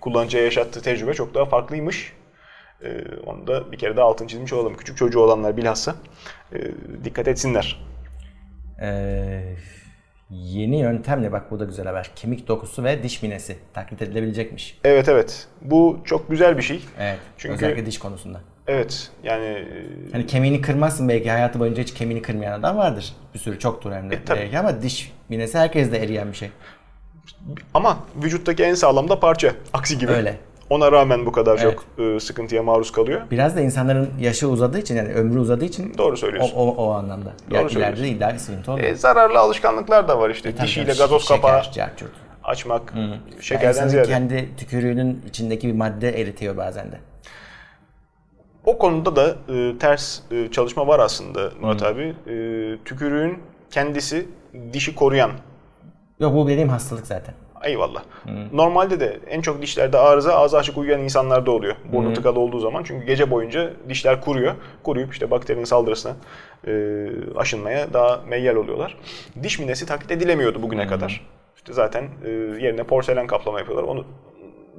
[0.02, 2.14] kullanıcıya yaşattığı tecrübe çok daha farklıymış.
[2.84, 4.78] E, onu da bir kere daha altını çizmiş olalım.
[4.78, 5.96] Küçük çocuğu olanlar bilhassa
[6.54, 6.58] e,
[7.04, 7.86] dikkat etsinler.
[8.84, 9.56] Ee,
[10.30, 12.12] yeni yöntemle bak bu da güzel haber.
[12.16, 14.80] Kemik dokusu ve diş minesi taklit edilebilecekmiş.
[14.84, 15.48] Evet evet.
[15.62, 16.82] Bu çok güzel bir şey.
[17.00, 17.20] Evet.
[17.38, 18.42] Çünkü- Özellikle diş konusunda.
[18.72, 19.66] Evet yani e,
[20.12, 23.14] Hani kemiğini kırmazsın belki hayatı boyunca hiç kemiğini kırmayan adam vardır.
[23.34, 24.16] Bir sürü çoktur hem de.
[24.16, 26.50] E, belki ama diş minesi herkes de eriyen bir şey.
[27.74, 29.52] Ama vücuttaki en sağlam da parça.
[29.74, 30.12] Aksi gibi.
[30.12, 30.38] Öyle.
[30.70, 31.78] Ona rağmen bu kadar Evet.
[31.98, 33.22] çok e, sıkıntıya maruz kalıyor.
[33.32, 36.54] Biraz da insanların yaşı uzadığı için yani ömrü uzadığı için Doğru o, söylüyorsun.
[36.56, 37.34] o, o anlamda.
[37.52, 38.88] Doğru ya, ileride bir sıkıntı oluyor.
[38.88, 40.56] E, zararlı alışkanlıklar da var işte.
[40.56, 41.62] Tabii Dişiyle gazoz şeker, kapağı
[42.44, 42.94] açmak.
[42.96, 44.08] Ya Şekerden insanın ziyade.
[44.08, 47.00] kendi tükürüğünün içindeki bir madde eritiyor bazen de.
[48.66, 52.16] O konuda da e, ters e, çalışma var aslında Murat abi.
[52.28, 52.36] E,
[52.86, 53.40] tükürüğün
[53.72, 54.28] kendisi
[54.74, 55.32] dişi koruyan.
[56.20, 57.34] Yok bu dediğim hastalık zaten.
[57.64, 58.04] Eyvallah.
[58.54, 61.76] Normalde de en çok dişlerde arıza ağzı açık uyuyan insanlarda oluyor.
[61.94, 62.84] Burnu tıkalı olduğu zaman.
[62.84, 64.54] Çünkü gece boyunca dişler kuruyor.
[64.84, 66.16] Kuruyup işte bakterinin saldırısına
[66.68, 66.72] e,
[67.36, 68.98] aşınmaya daha meyyal oluyorlar.
[69.44, 71.28] Diş minesi taklit edilemiyordu bugüne kadar.
[71.56, 73.88] İşte zaten e, yerine porselen kaplama yapıyorlar.
[73.88, 74.06] Onu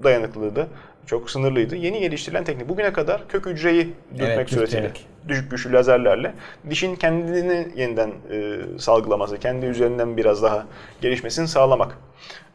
[0.05, 0.67] dayanıklılığı da
[1.07, 1.77] çok sınırlıydı.
[1.77, 5.07] Yeni geliştirilen teknik bugüne kadar kök hücreyi dürtmek Evet, suretiyle dürterek.
[5.29, 6.33] düşük güçlü lazerlerle
[6.71, 10.67] dişin kendini yeniden e, salgılaması, kendi üzerinden biraz daha
[11.01, 11.99] gelişmesini sağlamak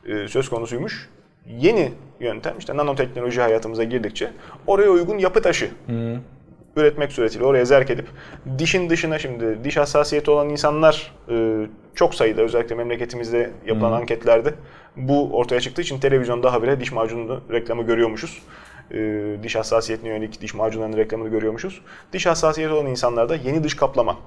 [0.05, 1.09] e, söz konusuymuş.
[1.59, 4.31] Yeni yöntem işte nanoteknoloji hayatımıza girdikçe
[4.67, 5.69] oraya uygun yapı taşı
[6.77, 8.07] üretmek suretiyle oraya zerk edip
[8.57, 14.53] dişin dışına şimdi diş hassasiyeti olan insanlar e, çok sayıda özellikle memleketimizde yapılan anketlerde
[14.95, 18.41] bu ortaya çıktığı için televizyonda habire diş macunu reklamı görüyormuşuz.
[18.91, 18.97] E,
[19.43, 21.81] diş hassasiyetine yönelik diş macunlarının reklamını görüyormuşuz.
[22.13, 24.17] Diş hassasiyeti olan insanlarda yeni dış kaplama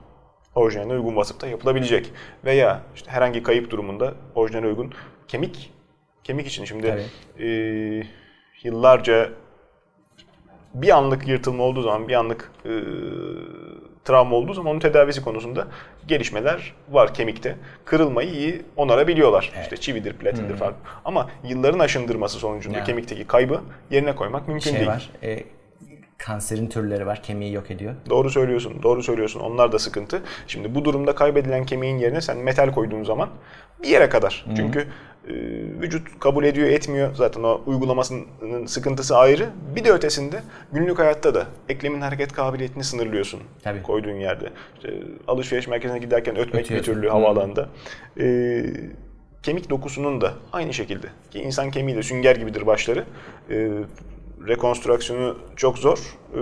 [0.55, 2.13] orijinaline uygun vasıfta yapılabilecek.
[2.45, 4.93] Veya işte herhangi kayıp durumunda orijinale uygun
[5.29, 5.73] kemik
[6.25, 7.47] kemik için şimdi Tabii.
[7.47, 8.07] e,
[8.63, 9.29] yıllarca
[10.75, 12.71] bir anlık yırtılma olduğu zaman, bir anlık e,
[14.05, 15.67] travma olduğu zaman onun tedavisi konusunda
[16.09, 17.57] gelişmeler var kemikte.
[17.85, 19.53] Kırılmayı iyi onarabiliyorlar.
[19.63, 20.75] İşte çividir, platidir falan.
[21.05, 22.85] Ama yılların aşındırması sonucunda Ya.
[22.85, 24.91] kemikteki kaybı yerine koymak mümkün Şey değil.
[24.91, 25.11] var.
[25.23, 25.45] e,
[26.19, 27.23] kanserin türleri var.
[27.23, 27.95] Kemiği yok ediyor.
[28.11, 29.41] Doğru söylüyorsun, doğru söylüyorsun.
[29.41, 30.23] Onlar da sıkıntı.
[30.47, 33.29] Şimdi bu durumda kaybedilen kemiğin yerine sen metal koyduğun zaman
[33.83, 34.45] bir yere kadar.
[34.57, 34.85] Çünkü e,
[35.81, 37.15] vücut kabul ediyor, etmiyor.
[37.15, 39.49] Zaten o uygulamasının sıkıntısı ayrı.
[39.77, 43.83] Bir de ötesinde günlük hayatta da eklemin hareket kabiliyetini sınırlıyorsun Tabii.
[43.83, 44.49] koyduğun yerde.
[44.77, 44.95] İşte
[45.29, 46.93] alışveriş merkezine giderken ötmek bir Ötüyorsun.
[46.93, 47.69] türlü havaalanında.
[48.21, 48.63] E,
[49.43, 51.07] kemik dokusunun da aynı şekilde.
[51.31, 53.05] Ki insan kemiği de sünger gibidir başları.
[53.51, 53.69] E,
[54.49, 55.99] rekonstrüksiyonu çok zor.
[56.35, 56.39] Ee,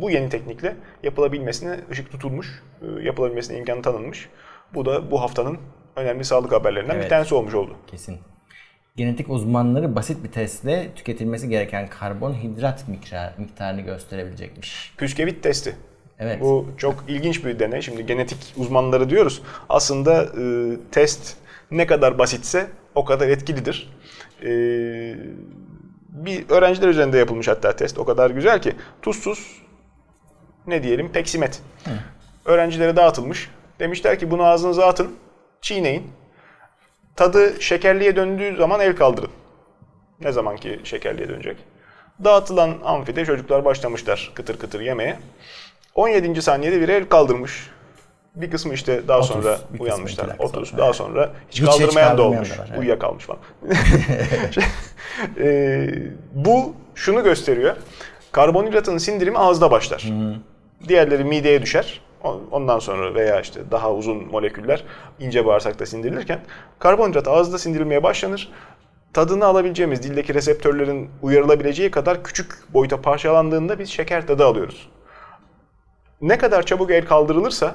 [0.00, 4.28] bu yeni teknikle yapılabilmesine ışık tutulmuş, e, yapılabilmesine imkan tanınmış.
[4.74, 5.58] Bu da bu haftanın
[6.00, 7.10] önemli sağlık haberlerinden bir Evet.
[7.10, 7.76] tanesi olmuş oldu.
[7.86, 8.18] Kesin.
[8.96, 14.94] Genetik uzmanları basit bir testle tüketilmesi gereken karbonhidrat miktar, miktarını gösterebilecekmiş.
[14.98, 15.76] Püskevit testi.
[16.18, 16.40] Evet.
[16.40, 17.82] Bu çok ilginç bir deney.
[17.82, 19.42] Şimdi genetik uzmanları diyoruz.
[19.68, 21.36] Aslında e, test
[21.70, 23.92] ne kadar basitse o kadar etkilidir.
[24.42, 24.48] E,
[26.08, 27.98] bir öğrenciler üzerinde yapılmış hatta test.
[27.98, 29.62] O kadar güzel ki tuzsuz
[30.66, 31.62] ne diyelim peksimet.
[32.44, 33.50] Öğrencilere dağıtılmış.
[33.78, 35.16] Demişler ki bunu ağzınıza atın,
[35.62, 36.10] çiğneyin.
[37.16, 39.30] Tadı şekerliye döndüğü zaman el kaldırın.
[40.20, 41.56] Ne zaman ki şekerliye dönecek.
[42.24, 45.18] Dağıtılan amfide çocuklar başlamışlar kıtır kıtır yemeye.
[45.94, 46.42] 17.
[46.42, 47.70] saniyede bir el kaldırmış.
[48.34, 50.24] Bir kısmı işte daha 30, sonra uyanmışlar.
[50.24, 50.82] iki dakika 30 sonra.
[50.82, 52.58] daha sonra hiç, Hiç hiç kaldırmayan da kaldırmayan olmuş.
[52.58, 52.78] da var, evet.
[52.78, 53.40] Uyuyakalmış falan.
[55.38, 55.88] Ee,
[56.32, 57.76] bu şunu gösteriyor.
[58.32, 60.06] Karbonhidratın sindirimi ağızda başlar.
[60.88, 62.00] Diğerleri mideye düşer.
[62.50, 64.84] Ondan sonra veya işte daha uzun moleküller
[65.18, 66.40] ince bağırsakta sindirilirken
[66.78, 68.52] karbonhidrat ağızda sindirilmeye başlanır.
[69.12, 74.88] Tadını alabileceğimiz dildeki reseptörlerin uyarılabileceği kadar küçük boyuta parçalandığında biz şeker tadı alıyoruz.
[76.20, 77.74] Ne kadar çabuk el kaldırılırsa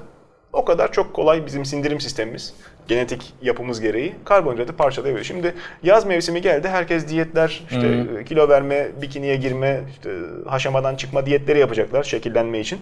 [0.56, 2.54] o kadar çok kolay bizim sindirim sistemimiz,
[2.88, 5.26] genetik yapımız gereği karbonhidratı parçalayabiliyor.
[5.26, 8.24] Şimdi yaz mevsimi geldi, herkes diyetler, işte Hı.
[8.24, 10.10] kilo verme, bikiniye girme, işte
[10.48, 12.80] haşamadan çıkma diyetleri yapacaklar şekillenme için.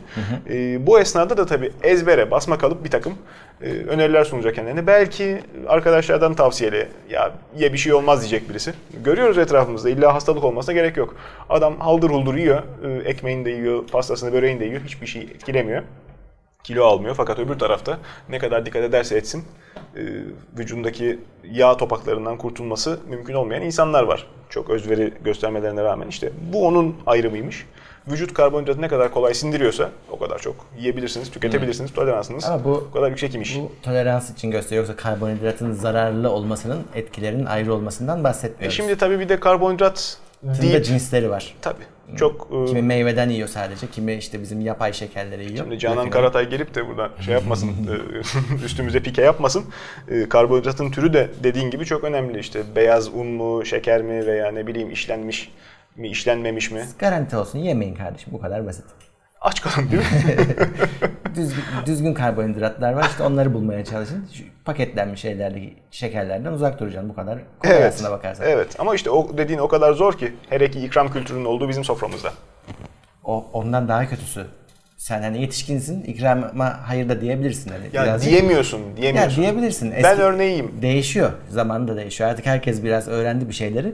[0.49, 3.13] Ee, bu esnada da tabii ezbere basma kalıp bir takım
[3.61, 4.87] e, öneriler sunacak kendilerine.
[4.87, 8.73] Belki arkadaşlardan tavsiyeli, ya ye bir şey olmaz diyecek birisi.
[9.03, 11.15] Görüyoruz etrafımızda, illa hastalık olmasına gerek yok.
[11.49, 15.83] Adam haldır huldur yiyor, e, ekmeğini de yiyor, pastasını, böreğini de yiyor, hiçbir şey etkilemiyor
[16.63, 17.97] kilo almıyor fakat öbür tarafta
[18.29, 19.43] ne kadar dikkat ederse etsin
[19.95, 20.01] e,
[20.57, 21.19] vücudundaki
[21.51, 24.27] yağ topaklarından kurtulması mümkün olmayan insanlar var.
[24.49, 27.65] Çok özveri göstermelerine rağmen işte bu onun ayrımıymış.
[28.07, 31.93] Vücut karbonhidratı ne kadar kolay sindiriyorsa o kadar çok yiyebilirsiniz, tüketebilirsiniz.
[31.93, 33.57] Toleransınız Ama bu- o kadar yüksek imiş.
[33.59, 38.77] Bu tolerans için gösteriyor yoksa karbonhidratın zararlı olmasının etkilerinin ayrı olmasından E bahsetmiyoruz.
[38.77, 40.73] şimdi tabii bir de karbonhidrat değil.
[40.73, 41.55] de cinsleri var.
[41.61, 41.83] Tabii.
[42.15, 45.57] Çok e, Kimi meyveden yiyor sadece, kimi işte bizim yapay şekerleri yiyor.
[45.57, 46.09] Şimdi Canan.
[46.09, 47.69] Karatay gelip de burada şey yapmasın,
[48.61, 49.65] e, üstümüze pike yapmasın.
[50.07, 52.39] E, Karbonhidratın türü de dediğin gibi çok önemli.
[52.39, 55.51] İşte beyaz un mu, şeker mi veya ne bileyim işlenmiş
[55.95, 56.85] mi, işlenmemiş mi?
[56.99, 58.85] Garanti olsun yemeyin kardeşim bu kadar basit.
[59.43, 60.45] Aç kalın değil mi?
[61.35, 64.27] Düzgün, düzgün karbonhidratlar var işte onları bulmaya çalışın.
[64.33, 67.39] Şu paketlenmiş şeylerdeki şekerlerden uzak duracaksın bu kadar.
[67.59, 67.93] Kolay evet.
[67.93, 68.45] aslına bakarsan.
[68.49, 70.33] Evet ama işte o dediğin o kadar zor ki.
[70.49, 72.33] Hele ki ikram kültürünün olduğu bizim soframızda.
[73.23, 74.45] O ondan daha kötüsü.
[74.97, 77.71] Sen hani yetişkinsin ikrama hayır da diyebilirsin.
[77.71, 79.41] Hani Ya birazcık- diyemiyorsun, Ya diyemiyorsun.
[79.43, 79.91] diyebilirsin.
[79.91, 80.71] Ben Eski- örneğiyim.
[80.81, 81.31] Değişiyor.
[81.49, 82.29] Zamanında değişiyor.
[82.29, 83.93] Artık herkes biraz öğrendi bir şeyleri.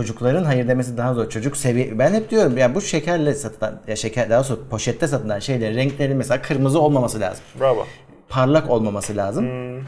[0.00, 1.28] Çocukların hayır demesi daha zor.
[1.28, 5.38] Çocuk seviye ben hep diyorum ya bu şekerle satılan ya şeker daha doğrusu poşette satılan
[5.38, 7.44] şeylerin renkleri mesela kırmızı olmaması lazım.
[7.60, 7.86] Bravo.
[8.28, 9.44] Parlak olmaması lazım.
[9.44, 9.82] Hmm.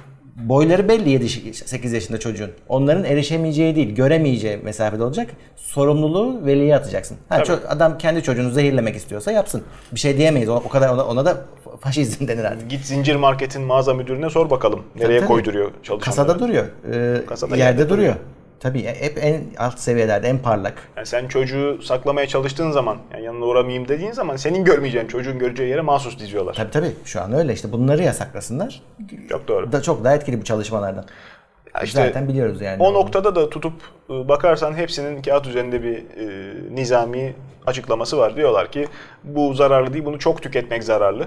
[0.48, 2.50] Boyları belli 7-8 yaşında çocuğun.
[2.68, 5.30] Onların erişemeyeceği değil, göremeyeceği mesafede olacak.
[5.56, 7.16] Sorumluluğu veliye atacaksın.
[7.28, 7.48] Ha, Tabii.
[7.48, 9.62] ço- adam kendi çocuğunu zehirlemek istiyorsa yapsın.
[9.92, 10.48] Bir şey diyemeyiz.
[10.48, 11.36] O, o kadar ona, ona da
[11.80, 12.70] faşizm denir artık.
[12.70, 14.82] Git zincir marketin mağaza müdürüne sor bakalım.
[14.96, 15.28] Nereye tabii.
[15.28, 16.04] koyduruyor çalışanları.
[16.04, 16.64] Kasada duruyor.
[16.92, 18.14] Ee, Kasada yerde, yerde duruyor.
[18.62, 20.88] Tabii hep en alt seviyelerde, en parlak.
[20.96, 25.70] Yani sen çocuğu saklamaya çalıştığın zaman, yani yanına uğramayayım dediğin zaman senin görmeyeceğin çocuğun göreceği
[25.70, 26.54] yere mahsus diziyorlar.
[26.54, 26.92] Tabii tabii.
[27.04, 27.72] Şu an öyle işte.
[27.72, 28.82] Bunları yasaklasınlar.
[29.28, 29.72] Çok doğru.
[29.72, 31.04] Da çok daha etkili bu çalışmalardan.
[31.84, 32.82] İşte Zaten biliyoruz yani.
[32.82, 33.72] o noktada da tutup
[34.10, 37.34] e, bakarsan hepsinin kağıt üzerinde bir e, nizami
[37.66, 38.36] açıklaması var.
[38.36, 38.88] Diyorlar ki
[39.24, 41.26] bu zararlı değil, bunu çok tüketmek zararlı.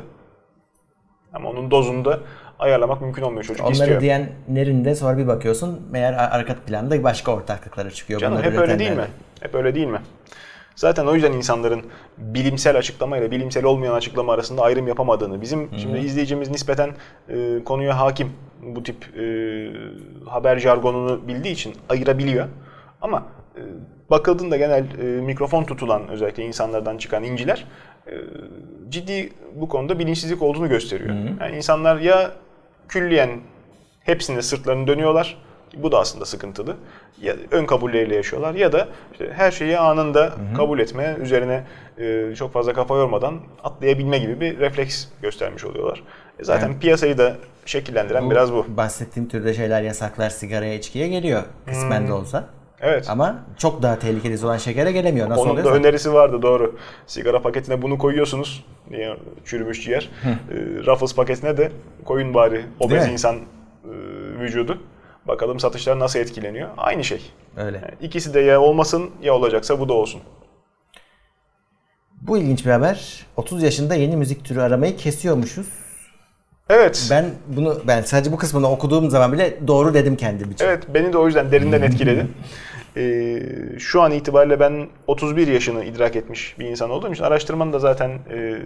[1.34, 2.20] Ama onun dozunu da
[2.60, 4.02] ayarlamak mümkün olmuyor çocuk Onları istiyor.
[4.02, 8.20] diyenlerin de sonra bir bakıyorsun meğer ar- arka planda başka ortaklıkları çıkıyor.
[8.20, 9.06] Canım Bunları hep öyle değil mi?
[9.42, 10.00] Hep öyle değil mi?
[10.76, 11.82] Zaten o yüzden insanların
[12.18, 16.90] bilimsel açıklama ile bilimsel olmayan açıklama arasında ayrım yapamadığını, bizim şimdi izleyicimiz nispeten
[17.30, 18.32] e, konuya hakim
[18.76, 19.24] bu tip e,
[20.30, 22.46] haber jargonunu bildiği için ayırabiliyor.
[23.02, 23.24] Ama
[23.56, 23.62] e,
[24.10, 27.66] bakıldığında genel e, mikrofon tutulan özellikle insanlardan çıkan inciler
[28.08, 28.12] e,
[28.90, 31.16] ciddi bu konuda bilinçsizlik olduğunu gösteriyor.
[31.42, 32.32] Yani insanlar ya
[32.90, 33.30] külliyen
[34.04, 35.38] hepsine sırtlarını dönüyorlar.
[35.78, 36.76] Bu da aslında sıkıntılı.
[37.22, 41.64] Ya ön kabulleriyle yaşıyorlar ya da işte her şeyi anında kabul etme, üzerine
[41.98, 46.04] e, çok fazla kafa yormadan atlayabilme gibi bir refleks göstermiş oluyorlar.
[46.40, 48.66] E zaten piyasayı da şekillendiren biraz bu.
[48.68, 52.08] Bahsettiğim türde şeyler yasaklar sigaraya, içkiye geliyor kısmen Hmm.
[52.08, 52.48] de olsa.
[52.82, 53.10] Evet.
[53.10, 55.30] Ama çok daha tehlikelisi olan şekere gelemiyor.
[55.30, 56.76] Nasıl Onun da önerisi vardı doğru.
[57.08, 58.66] Sigara paketine bunu koyuyorsunuz.
[58.90, 60.10] Niye çürümüş ciğer.
[60.24, 61.72] E, Ruffles paketine de
[62.06, 63.42] koyun bari obez insan e,
[64.40, 64.82] vücudu.
[65.28, 66.70] Bakalım satışlar nasıl etkileniyor.
[66.78, 67.32] Aynı şey.
[67.58, 67.78] Öyle.
[67.78, 70.22] Yani ikisi de ya olmasın ya olacaksa bu da olsun.
[72.22, 73.26] Bu ilginç bir haber.
[73.38, 75.68] 30 yaşında yeni müzik türü aramayı kesiyormuşuz.
[76.70, 77.08] Evet.
[77.12, 80.66] Ben bunu ben sadece bu kısmını okuduğum zaman bile doğru dedim kendim için.
[80.66, 82.28] Evet beni de o yüzden derinden etkiledi.
[82.98, 83.40] Ee,
[83.80, 88.10] şu an itibariyle ben 31 yaşını idrak etmiş bir insan olduğum için araştırmanın da zaten
[88.10, 88.58] e,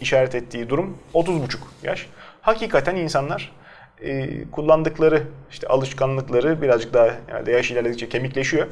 [0.00, 2.06] işaret ettiği durum 30,5 yaş.
[2.40, 3.52] Hakikaten insanlar
[4.02, 8.66] e, kullandıkları işte alışkanlıkları birazcık daha yani yaş ilerledikçe kemikleşiyor.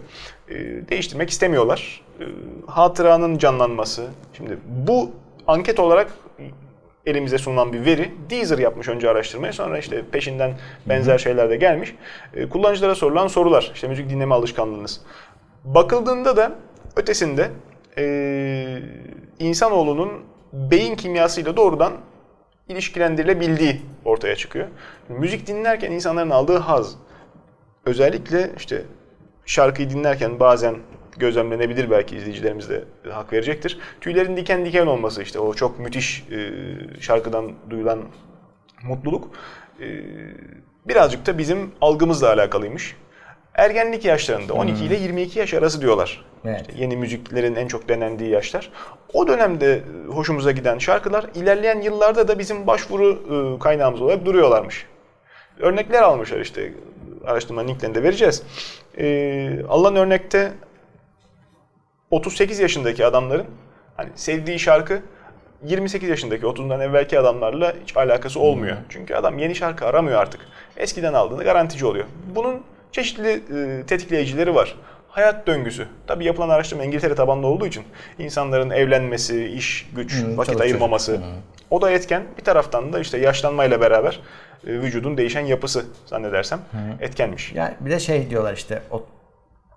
[0.49, 0.55] E,
[0.89, 2.03] değiştirmek istemiyorlar.
[2.21, 2.25] E,
[2.67, 4.07] hatıranın canlanması.
[4.37, 5.11] Şimdi bu
[5.47, 6.09] anket olarak
[7.07, 8.13] elimize sunulan bir veri.
[8.31, 10.55] Deezer yapmış önce araştırmayı sonra işte peşinden
[10.87, 11.95] benzer şeyler de gelmiş.
[12.35, 13.71] E, kullanıcılara sorulan sorular.
[13.75, 15.01] İşte müzik dinleme alışkanlığınız.
[15.65, 16.53] Bakıldığında da
[16.97, 17.51] ötesinde
[17.99, 18.79] e,
[19.39, 20.11] insanoğlunun
[20.53, 21.93] beyin kimyasıyla doğrudan
[22.69, 24.69] ilişkilendirilebildiği ortaya çıkıyor.
[25.09, 26.97] Müzik dinlerken insanların aldığı haz
[27.87, 28.83] özellikle işte
[29.47, 30.75] şarkıyı dinlerken bazen
[31.19, 33.79] gözlemlenebilir belki izleyicilerimiz de hak verecektir.
[34.01, 36.51] Tüylerin diken diken olması işte o çok müthiş e,
[37.01, 38.03] şarkıdan duyulan
[38.83, 39.31] mutluluk
[39.81, 39.87] e,
[40.87, 42.97] birazcık da bizim algımızla alakalıymış.
[43.55, 46.25] ergenlik yaşlarında 12 ile 22 yaş arası diyorlar.
[46.45, 46.61] Evet.
[46.61, 48.71] İşte yeni müziklerin en çok denendiği yaşlar.
[49.13, 54.87] O dönemde hoşumuza giden şarkılar ilerleyen yıllarda da bizim başvuru e, kaynağımız olarak duruyorlarmış.
[55.59, 56.73] Örnekler almışlar işte
[57.27, 58.43] araştırma linklerini de vereceğiz.
[58.99, 60.53] E, alınan örnekte
[62.15, 63.47] 38 yaşındaki adamların
[63.97, 65.03] hani sevdiği şarkı
[65.65, 68.77] 28 yaşındaki 30'dan evvelki adamlarla hiç alakası olmuyor.
[68.89, 70.41] Çünkü adam yeni şarkı aramıyor artık.
[70.77, 72.05] Eskiden aldığında garantici oluyor.
[72.35, 74.75] Bunun çeşitli e, tetikleyicileri var.
[75.09, 75.87] Hayat döngüsü.
[76.07, 77.85] Tabii yapılan araştırma İngiltere tabanlı olduğu için
[78.19, 81.13] insanların evlenmesi, iş, güç, Hı, vakit çoluk ayırmaması.
[81.13, 81.21] Hı.
[81.71, 82.23] O da etken.
[82.39, 84.21] Bir taraftan da işte yaşlanmayla beraber
[84.67, 86.61] e, vücudun değişen yapısı zannedersem
[87.01, 87.53] etkenmiş.
[87.53, 89.03] Yani bir de şey diyorlar işte o-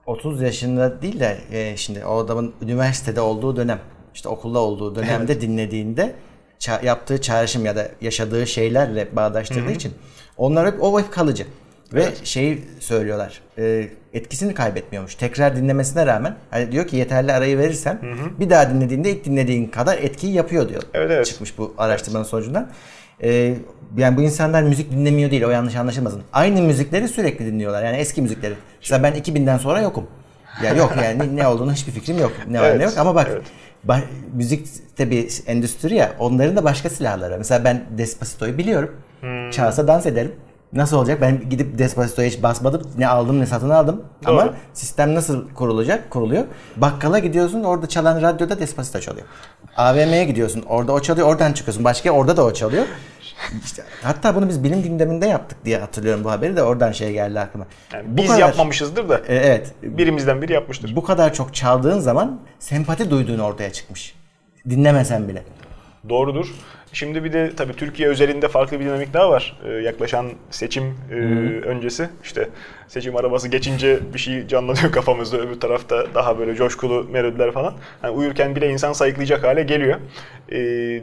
[0.08, 3.80] 30 yaşında değil de e, şimdi o adamın üniversitede olduğu dönem
[4.14, 6.14] işte okulda olduğu dönemde dinlediğinde
[6.60, 9.94] ça- yaptığı çağrışım ya da yaşadığı şeylerle bağdaştırdığı için
[10.38, 11.46] onlar hep o hep kalıcı.
[11.94, 13.42] Ve şeyi söylüyorlar.
[13.58, 15.16] e, etkisini kaybetmiyormuş.
[15.16, 18.00] Tekrar dinlemesine rağmen hani diyor ki yeterli arayı verirsen
[18.40, 20.84] bir daha dinlediğinde ilk dinlediğin kadar etkiyi yapıyor diyor.
[20.94, 21.26] Evet, evet.
[21.26, 22.70] Çıkmış bu araştırmanın sonucundan.
[23.24, 23.56] E,
[23.98, 26.22] yani bu insanlar müzik dinlemiyor değil o yanlış anlaşılmasın.
[26.34, 27.84] Aynı müzikleri sürekli dinliyorlar.
[27.84, 28.54] Yani eski müzikleri.
[28.82, 30.08] Mesela ben 2000'den sonra yokum.
[30.64, 32.32] Ya yok yani ne olduğunu hiçbir fikrim yok.
[32.50, 33.44] Ne var Evet, ne yok ama bak evet.
[33.88, 34.02] ba-
[34.34, 34.68] müzik
[35.00, 37.38] bir endüstri ya onların da başka silahları.
[37.38, 38.96] Mesela ben Despacito'yu biliyorum.
[39.22, 39.50] Hmm.
[39.50, 40.32] Çalsa dans ederim.
[40.74, 41.22] Nasıl olacak?
[41.22, 42.82] Ben gidip Despacito'ya hiç basmadım.
[42.98, 44.04] Ne aldım ne satın aldım.
[44.28, 44.40] Doğru.
[44.42, 46.10] Ama sistem nasıl kurulacak?
[46.10, 46.44] Kuruluyor.
[46.78, 49.26] Bakkala gidiyorsun orada çalan radyoda Despacito çalıyor.
[49.78, 51.84] AVM'ye gidiyorsun orada o çalıyor oradan çıkıyorsun.
[51.84, 52.86] Başka orada da o çalıyor.
[53.66, 57.40] İşte, hatta bunu biz bilim gündeminde yaptık diye hatırlıyorum bu haberi de oradan şey geldi
[57.40, 57.66] aklıma.
[57.94, 59.74] Yani Bu biz kadar- yapmamışızdır da E, evet.
[59.84, 60.96] birimizden biri yapmıştır.
[60.96, 64.16] Bu kadar çok çaldığın zaman sempati duyduğun ortaya çıkmış.
[64.70, 65.44] Dinlemesen bile.
[66.10, 66.48] Doğrudur.
[66.94, 69.60] Şimdi bir de tabii Türkiye özelinde farklı bir dinamik daha var.
[69.66, 71.16] Ee, yaklaşan seçim e,
[71.66, 72.50] öncesi işte
[72.88, 75.38] seçim arabası geçince bir şey canlanıyor kafamızda.
[75.38, 77.74] Öbür tarafta daha böyle coşkulu melodiler falan.
[78.04, 80.00] Yani uyurken bile insan sayıklayacak hale geliyor.
[80.50, 80.56] Ee,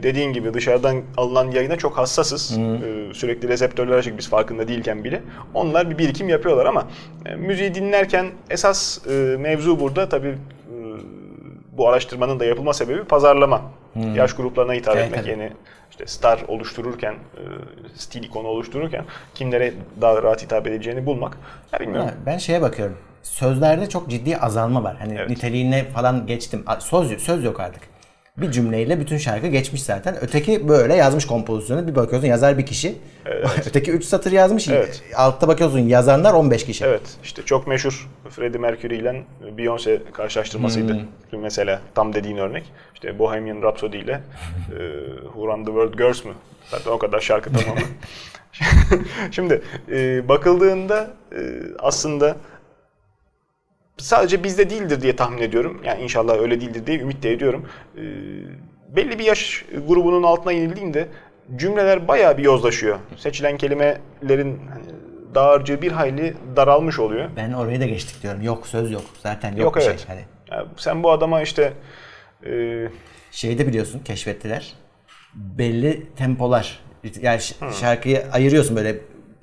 [0.03, 2.57] dediğin gibi dışarıdan alınan yayına çok hassasız.
[2.57, 5.21] Ee, sürekli reseptörler açık biz farkında değilken bile.
[5.53, 6.87] Onlar bir birikim yapıyorlar ama
[7.25, 10.75] e, müziği dinlerken esas e, mevzu burada tabii e,
[11.77, 13.61] bu araştırmanın da yapılma sebebi pazarlama.
[13.95, 15.29] Yaş gruplarına hitap Evet, etmek tabii.
[15.31, 15.51] yeni
[15.91, 17.41] işte star oluştururken, e,
[17.95, 19.05] stil ikonu oluştururken
[19.35, 21.37] kimlere daha rahat hitap edeceğini bulmak.
[21.73, 22.11] Ya bilmiyorum.
[22.25, 22.97] Ben şeye bakıyorum.
[23.23, 24.95] Sözlerde çok ciddi azalma var.
[24.99, 25.29] Hani Evet.
[25.29, 26.65] niteliğine falan geçtim.
[26.79, 27.83] Söz, söz yok artık.
[28.37, 30.17] Bir cümleyle bütün şarkı geçmiş zaten.
[30.21, 31.87] Öteki böyle yazmış kompozisyonu.
[31.87, 32.95] Bir bakıyorsun yazar bir kişi.
[33.67, 34.67] Öteki 3 satır yazmış.
[34.67, 35.03] Evet.
[35.15, 36.85] Altta bakıyorsun yazanlar 15 kişi.
[36.85, 39.23] Evet, işte çok meşhur Freddie Mercury ile
[39.57, 40.93] Beyoncé karşılaştırmasıydı.
[40.93, 41.41] Hmm.
[41.41, 42.63] Mesela tam dediğin örnek.
[42.93, 44.77] İşte Bohemian Rhapsody ile e,
[45.23, 46.33] Who Run the World Girls mü?
[46.71, 47.81] Zaten o kadar şarkı tamamı.
[49.31, 51.39] Şimdi e, bakıldığında e,
[51.79, 52.37] aslında
[53.97, 55.81] sadece bizde değildir diye tahmin ediyorum.
[55.85, 57.65] Yani inşallah öyle değildir diye ümit de ediyorum.
[57.97, 58.01] E,
[58.95, 61.07] belli bir yaş grubunun altına inildiğinde
[61.55, 62.99] cümleler bayağı bir yozlaşıyor.
[63.17, 64.83] Seçilen kelimelerin hani,
[65.35, 67.29] dağarcığı bir hayli daralmış oluyor.
[67.35, 68.41] Ben orayı da geçtik diyorum.
[68.41, 69.03] Yok söz yok.
[69.23, 69.99] Zaten yok, Yok bir evet.
[69.99, 70.07] şey.
[70.07, 71.73] Hani Yani sen bu adama işte
[72.45, 72.51] e,
[73.31, 74.73] şeyi de biliyorsun keşfettiler.
[75.33, 76.79] Belli tempolar.
[77.21, 78.95] Yani ş- şarkıyı ayırıyorsun böyle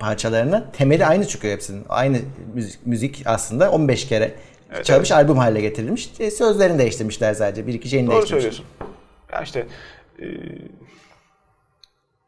[0.03, 0.71] parçalarına.
[0.73, 1.85] Temeli aynı çıkıyor hepsinin.
[1.89, 2.19] Aynı
[2.55, 4.35] müzik, müzik aslında 15 kere
[4.83, 6.11] çalmış albüm haline getirilmiş.
[6.21, 7.67] E, sözlerini değiştirmişler sadece.
[7.67, 8.51] Bir iki şeyini doğru değiştirmişler.
[8.51, 8.67] söylüyorsun.
[9.33, 9.67] Ya işte
[10.21, 10.27] e,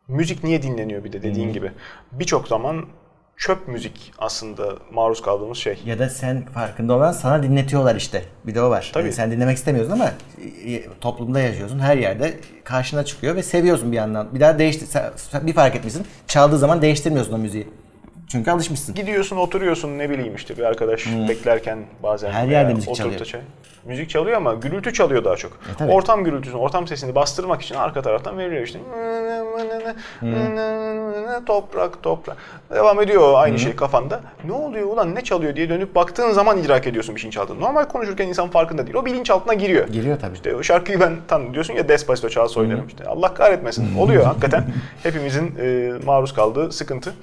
[0.08, 1.72] müzik niye dinleniyor bir de dediğin gibi.
[2.12, 2.86] Birçok zaman
[3.36, 5.78] çöp müzik aslında maruz kaldığımız şey.
[5.86, 8.22] Ya da sen farkında olan sana dinletiyorlar işte.
[8.46, 8.90] Bir de o var.
[8.94, 9.04] Tabii.
[9.04, 10.10] Yani sen dinlemek istemiyorsun ama
[10.66, 11.78] e, toplumda yaşıyorsun.
[11.78, 14.34] Her yerde karşına çıkıyor ve seviyorsun bir yandan.
[14.34, 16.06] Bir daha değiştir sen- bir fark etmişsin.
[16.26, 17.68] Çaldığı zaman değiştirmiyorsun o müziği.
[18.28, 18.94] Çünkü alışmışsın.
[18.94, 23.24] Gidiyorsun oturuyorsun ne bileyim işte bir arkadaş beklerken bazen Her yerde müzik çalıyor.
[23.24, 23.40] çay-
[23.86, 25.52] Müzik çalıyor ama gürültü çalıyor daha çok.
[25.52, 25.92] E, tabii.
[25.92, 28.78] ortam gürültüsünü, ortam sesini bastırmak için arka taraftan veriliyor işte.
[31.46, 32.36] Toprak, toprak.
[32.74, 34.20] Devam ediyor aynı şey kafanda.
[34.44, 37.60] Ne oluyor ulan ne çalıyor diye dönüp baktığın zaman idrak ediyorsun bir şeyin çaldığını.
[37.60, 38.96] Normal konuşurken insan farkında değil.
[38.96, 39.88] O bilinçaltına giriyor.
[39.88, 40.34] Giriyor tabii.
[40.34, 43.04] İşte o şarkıyı ben tan diyorsun ya Despacito çal oynarım işte.
[43.04, 43.98] Allah kahretmesin.
[43.98, 44.64] Oluyor hakikaten.
[45.02, 47.14] Hepimizin e, maruz kaldığı sıkıntı.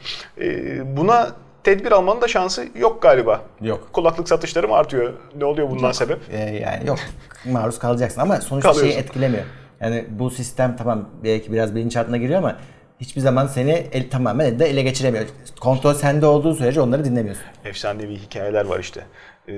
[0.41, 1.29] E, buna
[1.63, 3.41] tedbir almanın da şansı yok galiba.
[3.61, 3.89] Yok.
[3.93, 5.13] Kulaklık satışları mı artıyor?
[5.35, 6.19] Ne oluyor bundan sebep?
[6.31, 6.99] Ee, yani yok
[7.45, 9.43] maruz kalacaksın ama sonuçta şeyi etkilemiyor.
[9.81, 12.57] Yani bu sistem tamam belki biraz bilinçaltına giriyor ama
[12.99, 15.25] hiçbir zaman seni el, tamamen elde ele geçiremiyor.
[15.59, 17.45] Kontrol sende olduğu sürece onları dinlemiyorsun.
[17.65, 19.05] Efsanevi hikayeler var işte.
[19.47, 19.53] E,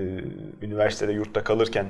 [0.62, 1.86] üniversitede yurtta kalırken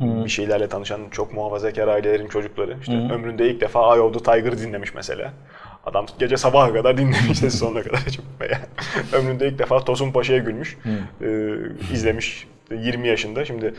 [0.00, 4.58] bir şeylerle tanışan çok muhafazakar ailelerin çocukları işte ömründe ilk defa Eye of the Tiger'ı
[4.58, 5.32] dinlemiş mesela.
[5.86, 8.18] Adam gece sabaha kadar dinlemiş de sonuna kadar.
[9.12, 10.78] Ömründe ilk defa Tosun Paşa'ya gülmüş.
[11.22, 11.54] Ee,
[11.92, 13.44] izlemiş 20 yaşında.
[13.44, 13.74] Şimdi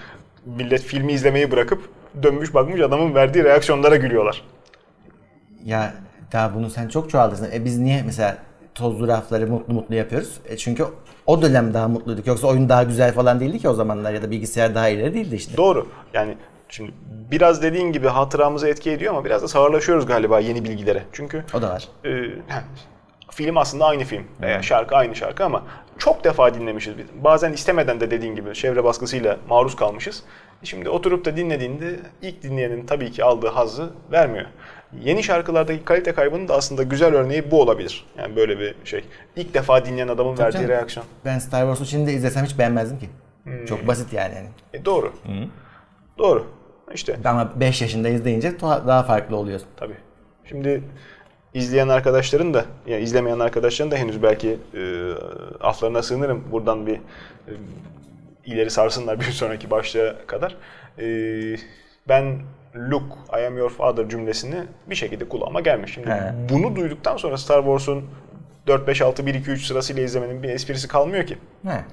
[0.46, 1.90] millet filmi izlemeyi bırakıp
[2.24, 4.42] dönmüş bakmış adamın verdiği reaksiyonlara gülüyorlar.
[5.66, 5.94] Ya
[6.32, 7.52] daha bunu sen çok çoğaltırsın.
[7.54, 8.38] E biz niye mesela
[8.76, 10.40] tozlu rafları mutlu mutlu yapıyoruz?
[10.50, 10.86] E çünkü
[11.26, 12.28] o dönem daha mutluyduk.
[12.28, 15.36] Yoksa oyun daha güzel falan değildi ki o zamanlar ya da bilgisayar daha ileri değildi
[15.36, 15.58] işte.
[15.58, 15.88] Doğru.
[16.14, 16.38] Yani
[16.70, 16.92] şimdi
[17.32, 21.04] biraz dediğin gibi hatıramızı etki ediyor ama biraz da sağırlaşıyoruz galiba yeni bilgilere.
[21.12, 21.88] Çünkü O da var.
[22.06, 22.10] e,
[23.32, 25.64] film aslında aynı film veya şarkı aynı şarkı ama
[25.98, 26.98] çok defa dinlemişiz.
[26.98, 27.06] biz.
[27.24, 30.24] Bazen istemeden de dediğin gibi çevre baskısıyla maruz kalmışız.
[30.64, 34.46] Şimdi oturup da dinlediğinde ilk dinleyenin tabii ki aldığı hazzı vermiyor.
[35.02, 38.06] Yeni şarkılardaki kalite kaybının da aslında güzel örneği bu olabilir.
[38.18, 39.04] Yani böyle bir şey.
[39.36, 40.70] İlk defa dinleyen adamın verdiği canım.
[40.70, 41.08] reaksiyon.
[41.26, 43.10] Ben Star Wars'u şimdi izlesem hiç beğenmezdim ki.
[43.68, 44.34] Çok basit yani.
[44.74, 45.14] E, doğru.
[46.18, 46.46] Doğru.
[46.94, 49.62] İşte Ama 5 yaşında izleyince tuha- daha farklı oluyor.
[49.78, 49.98] Tabii.
[50.46, 50.84] Şimdi
[51.54, 55.12] izleyen arkadaşların da, yani izlemeyen arkadaşların da henüz belki e,
[55.62, 56.44] aflarına sığınırım.
[56.52, 57.52] Buradan bir e,
[58.46, 60.56] ileri sarsınlar bir sonraki başlığa kadar.
[61.00, 61.06] E,
[62.08, 62.40] ben
[62.76, 64.56] Luke, I am your father cümlesini
[64.90, 65.94] bir şekilde kulağıma gelmiş.
[65.94, 66.34] Şimdi He.
[66.50, 68.04] bunu duyduktan sonra Star Wars'un
[68.68, 71.38] 4, 5, 6, 1, 2, 3 sırasıyla izlemenin bir esprisi kalmıyor ki.
[71.68, 71.84] He.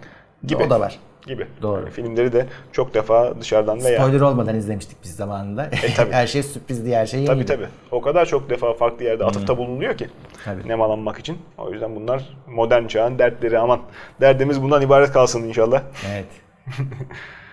[0.47, 0.63] Gibi.
[0.65, 0.99] O da var.
[1.27, 1.47] Gibi.
[1.63, 1.81] Doğru.
[1.81, 4.01] Yani filmleri de çok defa dışarıdan veya...
[4.01, 5.65] Spoiler olmadan izlemiştik biz zamanında.
[5.65, 6.13] E, tabii.
[6.13, 7.67] her şey sürprizdi, her şey Tabii tabii.
[7.91, 10.09] O kadar çok defa farklı yerde atıfta bulunuyor ki
[10.45, 10.69] Tabii.
[10.69, 11.39] nemalanmak için.
[11.59, 13.81] O yüzden bunlar modern çağın dertleri aman.
[14.21, 15.83] Derdimiz bundan ibaret kalsın inşallah.
[16.13, 16.27] Evet.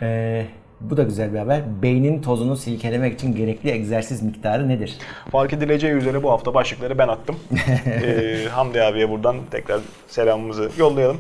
[0.02, 0.46] Ee,
[0.82, 1.62] bu da güzel bir haber.
[1.82, 4.98] Beynin tozunu silkelemek için gerekli egzersiz miktarı nedir?
[5.32, 7.36] Fark edileceği üzere bu hafta başlıkları ben attım.
[7.86, 11.18] ee, Hamdi abiye buradan tekrar selamımızı yollayalım.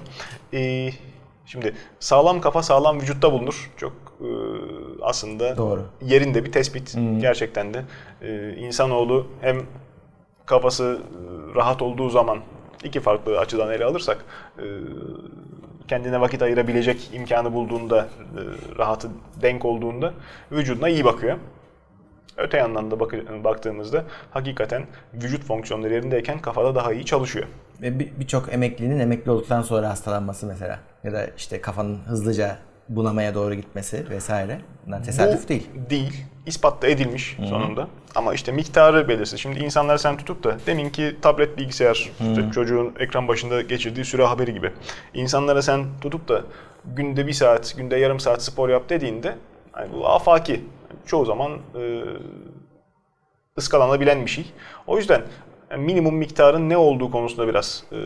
[0.54, 0.90] Ee,
[1.48, 3.72] şimdi sağlam kafa sağlam vücutta bulunur.
[3.78, 4.30] Çok e,
[5.02, 5.86] aslında Doğru.
[6.02, 7.84] yerinde bir tespit gerçekten de.
[8.22, 9.62] Ee, insanoğlu hem
[10.46, 12.40] kafası e, rahat olduğu zaman
[12.84, 14.26] iki farklı açıdan ele alırsak
[14.60, 14.66] e,
[15.88, 18.08] kendine vakit ayırabilecek imkanı bulduğunda, e,
[18.78, 19.10] rahatı
[19.42, 20.14] denk olduğunda
[20.52, 21.38] vücuduna iyi bakıyor.
[22.38, 27.46] Öte yandan da bakı- baktığımızda hakikaten vücut fonksiyonları yerindeyken kafada daha iyi çalışıyor.
[27.82, 30.80] Ve bir- birçok emeklinin emekli olduktan sonra hastalanması mesela.
[31.04, 32.58] Ya da işte kafanın hızlıca
[32.90, 34.58] bunamaya doğru gitmesi vesaire.
[34.88, 35.70] Bunlar tesadüf Bu değil.
[35.90, 36.24] Değil.
[36.46, 37.88] İspat da edilmiş sonunda.
[38.16, 39.40] Ama işte miktarı belirsiz.
[39.40, 44.54] Şimdi insanlar sen tutup da deminki tablet bilgisayar işte çocuğun ekran başında geçirdiği süre haberi
[44.54, 44.72] gibi.
[45.14, 46.42] İnsanlara sen tutup da
[46.86, 49.36] günde bir saat, günde yarım saat spor yap dediğinde
[49.72, 50.64] hani bu afaki.
[51.06, 52.04] Çoğu zaman e,
[53.58, 54.46] ıskalanabilen bir şey.
[54.88, 55.22] O yüzden
[55.72, 57.98] yani minimum miktarın ne olduğu konusunda biraz e,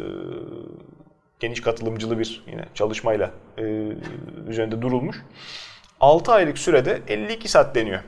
[1.39, 3.63] geniş katılımcılı bir yine çalışmayla e,
[4.47, 5.17] üzerinde durulmuş.
[5.99, 7.99] 6 aylık sürede 52 saat deniyor.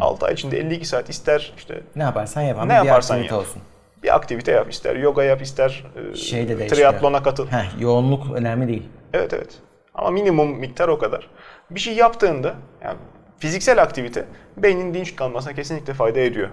[0.00, 3.32] 6 ay içinde 52 saat ister işte Ne yaparsan yap Ne yaparsan yap.
[3.32, 3.62] olsun.
[4.02, 7.46] bir aktivite yap, ister yoga yap, ister e, Şey triatlona katıl.
[7.46, 8.88] Heh, yoğunluk önemli değil.
[9.12, 9.58] Evet evet.
[9.94, 11.30] Ama minimum miktar o kadar.
[11.70, 12.98] Bir şey yaptığında yani
[13.40, 14.24] fiziksel aktivite
[14.56, 16.48] beynin dinç kalmasına kesinlikle fayda ediyor.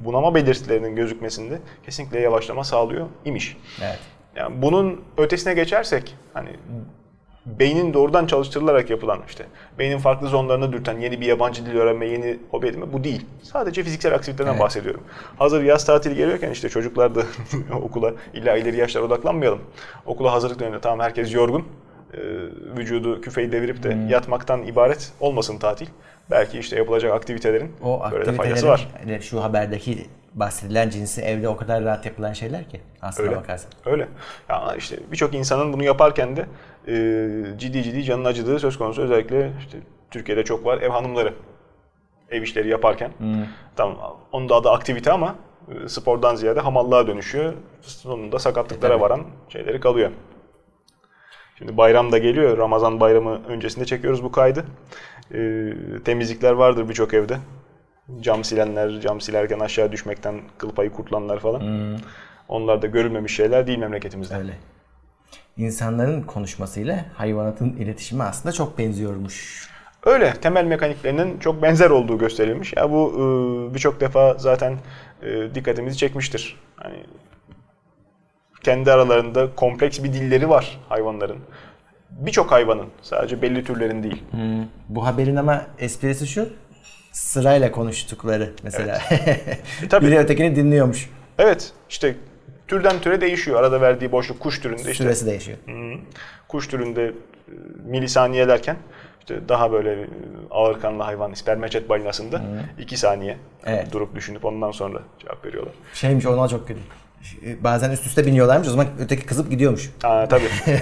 [0.00, 3.56] Bunama belirtilerinin gözükmesinde kesinlikle yavaşlama sağlıyor imiş.
[3.82, 3.98] Evet.
[4.36, 6.48] Yani bunun ötesine geçersek hani
[7.46, 9.44] beynin doğrudan çalıştırılarak yapılan işte
[9.78, 13.26] beynin farklı zonlarını dürten yeni bir yabancı dil öğrenme, yeni hobi edinme bu değil.
[13.42, 14.60] Sadece fiziksel aktiviteden Evet.
[14.60, 15.00] bahsediyorum.
[15.38, 17.22] Hazır yaz tatili geliyorken işte çocuklar da
[17.82, 19.60] okula illa ileri yaşlara odaklanmayalım.
[20.06, 21.64] Okula hazırlık döneminde tamam herkes yorgun.
[22.14, 22.18] Ee,
[22.76, 24.08] vücudu küfeyi devirip de Hmm.
[24.08, 25.86] yatmaktan ibaret olmasın tatil.
[26.30, 28.88] Belki işte yapılacak aktivitelerin O böyle de faydası var.
[28.98, 33.36] hani şu haberdeki bahsedilen cinsi evde o kadar rahat yapılan şeyler ki aslına Öyle.
[33.38, 33.70] bakarsan.
[33.86, 34.08] Öyle.
[34.48, 36.46] Ya işte birçok insanın bunu yaparken de
[36.88, 39.02] e, ciddi ciddi canının acıdığı söz konusu.
[39.02, 39.78] Özellikle işte
[40.10, 41.34] Türkiye'de çok var ev hanımları
[42.30, 43.10] ev işleri yaparken.
[43.76, 45.34] Tamam onun da adı aktivite ama
[45.84, 47.52] e, spordan ziyade hamallığa dönüşüyor.
[47.80, 49.02] Sonunda sakatlıklara Tabii.
[49.02, 50.10] varan şeyleri kalıyor.
[51.58, 52.58] Şimdi bayram da geliyor.
[52.58, 54.64] Ramazan bayramı öncesinde çekiyoruz bu kaydı.
[55.34, 55.72] E,
[56.04, 57.38] temizlikler vardır birçok evde.
[58.20, 61.62] Cam silenler, cam silerken aşağı düşmekten kıl payı kurtulanlar falan.
[62.48, 64.36] Onlar da görülmemiş şeyler değil memleketimizde.
[64.36, 64.52] Öyle.
[65.56, 69.68] İnsanların konuşmasıyla hayvanatın iletişimi aslında çok benziyormuş.
[70.04, 72.72] Öyle temel mekaniklerinin çok benzer olduğu gösterilmiş.
[72.76, 74.78] Ya bu e, birçok defa zaten
[75.22, 76.60] e, dikkatimizi çekmiştir.
[76.76, 76.96] Hani
[78.62, 81.38] kendi aralarında kompleks bir dilleri var hayvanların.
[82.10, 84.22] Birçok hayvanın, sadece belli türlerin değil.
[84.88, 86.48] Bu haberin ama esprisi şu.
[87.12, 88.98] Sırayla konuştukları mesela.
[89.82, 90.06] E, tabii.
[90.06, 91.10] Biri ötekini dinliyormuş.
[91.38, 92.14] Evet, işte
[92.68, 93.60] türden türe değişiyor.
[93.60, 95.58] Arada verdiği boşluk kuş türünde işte Süresi değişiyor.
[95.66, 95.98] Hı.
[96.48, 97.12] Kuş türünde e,
[97.84, 98.76] milisaniye derken
[99.20, 100.06] işte daha böyle e,
[100.50, 102.42] ağır kanlı hayvan ispermeçet balinasında
[102.78, 103.92] 2 saniye Evet.
[103.92, 105.74] durup düşünüp ondan sonra cevap veriyorlar.
[105.94, 106.80] Şeymiş ona çok kötü.
[107.46, 109.90] E, bazen üst üste biniyorlarmış o zaman öteki kızıp gidiyormuş.
[110.04, 110.48] Aa tabii.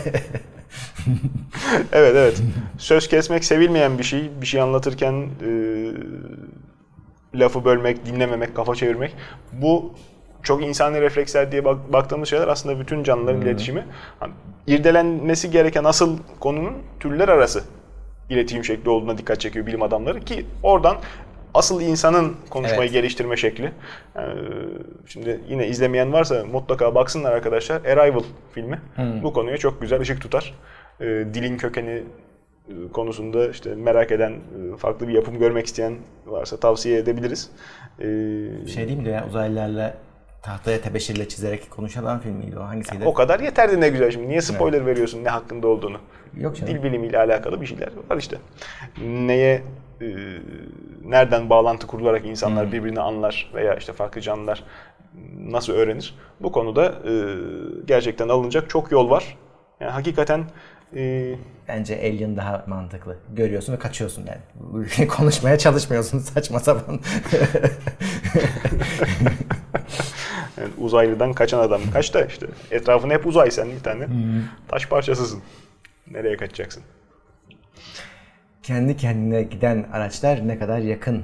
[1.92, 2.42] evet evet.
[2.78, 4.30] Söz kesmek sevilmeyen bir şey.
[4.40, 5.50] Bir şey anlatırken e,
[7.34, 9.16] lafı bölmek, dinlememek, kafa çevirmek.
[9.52, 9.94] Bu
[10.42, 13.46] çok insani refleksler diye bak, baktığımız şeyler aslında bütün canlıların hmm.
[13.46, 13.84] iletişimi.
[14.66, 17.64] İrdelenmesi gereken asıl konunun türler arası
[18.30, 20.96] iletişim şekli olduğuna dikkat çekiyor bilim adamları ki oradan
[21.54, 22.92] asıl insanın konuşmayı evet.
[22.92, 23.72] geliştirme şekli.
[24.14, 24.40] Yani,
[25.06, 27.84] şimdi yine izlemeyen varsa mutlaka baksınlar arkadaşlar.
[27.84, 29.22] Arrival filmi hmm.
[29.22, 30.54] bu konuya çok güzel ışık tutar.
[31.00, 32.02] E, dilin kökeni
[32.68, 35.96] e, konusunda işte merak eden, e, farklı bir yapım görmek isteyen
[36.26, 37.50] varsa tavsiye edebiliriz.
[37.98, 38.04] E,
[38.66, 39.94] şey değil mi ya uzaylılarla
[40.42, 43.04] tahtaya tebeşirle çizerek konuşan filmiydi o hangisiydi?
[43.04, 44.28] o kadar yeterdi ne güzel şimdi.
[44.28, 44.86] Niye spoiler evet.
[44.86, 45.98] veriyorsun ne hakkında olduğunu?
[46.36, 46.74] Yok canım.
[46.74, 48.36] Dil bilimiyle alakalı bir şeyler var işte.
[49.02, 49.62] Neye
[50.04, 50.16] e,
[51.04, 52.72] nereden bağlantı kurularak insanlar hmm.
[52.72, 54.64] birbirini anlar veya işte farklı canlılar
[55.38, 56.14] nasıl öğrenir?
[56.40, 57.12] Bu konuda e,
[57.84, 59.38] gerçekten alınacak çok yol var.
[59.80, 60.44] Yani hakikaten
[60.96, 61.34] e,
[61.68, 63.16] Bence Alien daha mantıklı.
[63.32, 64.40] Görüyorsun ve kaçıyorsun yani.
[65.08, 67.00] Konuşmaya çalışmıyorsun saçma sapan.
[70.58, 71.80] yani uzaylıdan kaçan adam.
[71.92, 72.46] Kaç da işte.
[72.70, 74.06] Etrafında hep uzay sen bir tane.
[74.06, 74.42] Hmm.
[74.68, 75.42] Taş parçasısın.
[76.10, 76.82] Nereye kaçacaksın?
[78.64, 81.22] Kendi kendine giden araçlar ne kadar yakın?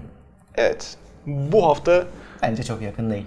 [0.55, 0.97] Evet.
[1.27, 2.05] Bu hafta...
[2.43, 3.27] Bence çok yakın değil.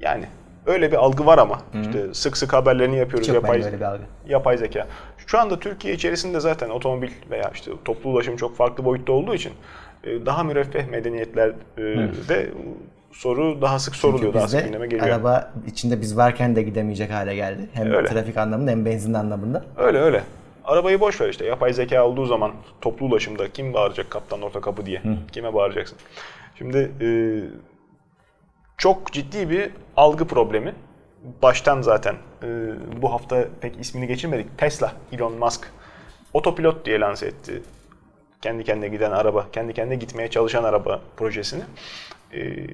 [0.00, 0.24] Yani
[0.66, 1.60] öyle bir algı var ama.
[1.72, 1.82] Hı-hı.
[1.82, 3.26] işte sık sık haberlerini yapıyoruz.
[3.26, 4.02] Çok yapay, öyle bir algı.
[4.28, 4.86] Yapay zeka.
[5.26, 9.52] Şu anda Türkiye içerisinde zaten otomobil veya işte toplu ulaşım çok farklı boyutta olduğu için
[10.04, 11.56] e, daha müreffeh medeniyetlerde
[12.30, 12.50] e,
[13.12, 15.06] soru daha sık soruluyor, daha sık gündeme geliyor.
[15.06, 17.68] araba içinde biz varken de gidemeyecek hale geldi.
[17.72, 18.08] Hem öyle.
[18.08, 19.64] trafik anlamında hem benzin anlamında.
[19.76, 20.22] Öyle öyle.
[20.68, 21.46] Arabayı boş ver işte.
[21.46, 24.98] Yapay zeka olduğu zaman toplu ulaşımda kim bağıracak kaptan orta kapı diye?
[25.00, 25.16] Hı.
[25.32, 25.98] Kime bağıracaksın?
[26.58, 27.08] Şimdi e,
[28.78, 30.74] çok ciddi bir algı problemi.
[31.42, 32.46] Baştan zaten e,
[33.02, 34.58] bu hafta pek ismini geçirmedik.
[34.58, 35.72] Tesla, Elon Musk
[36.32, 37.62] otopilot diye lanse etti.
[38.42, 41.62] Kendi kendine giden araba, kendi kendine gitmeye çalışan araba projesini.
[42.34, 42.66] E,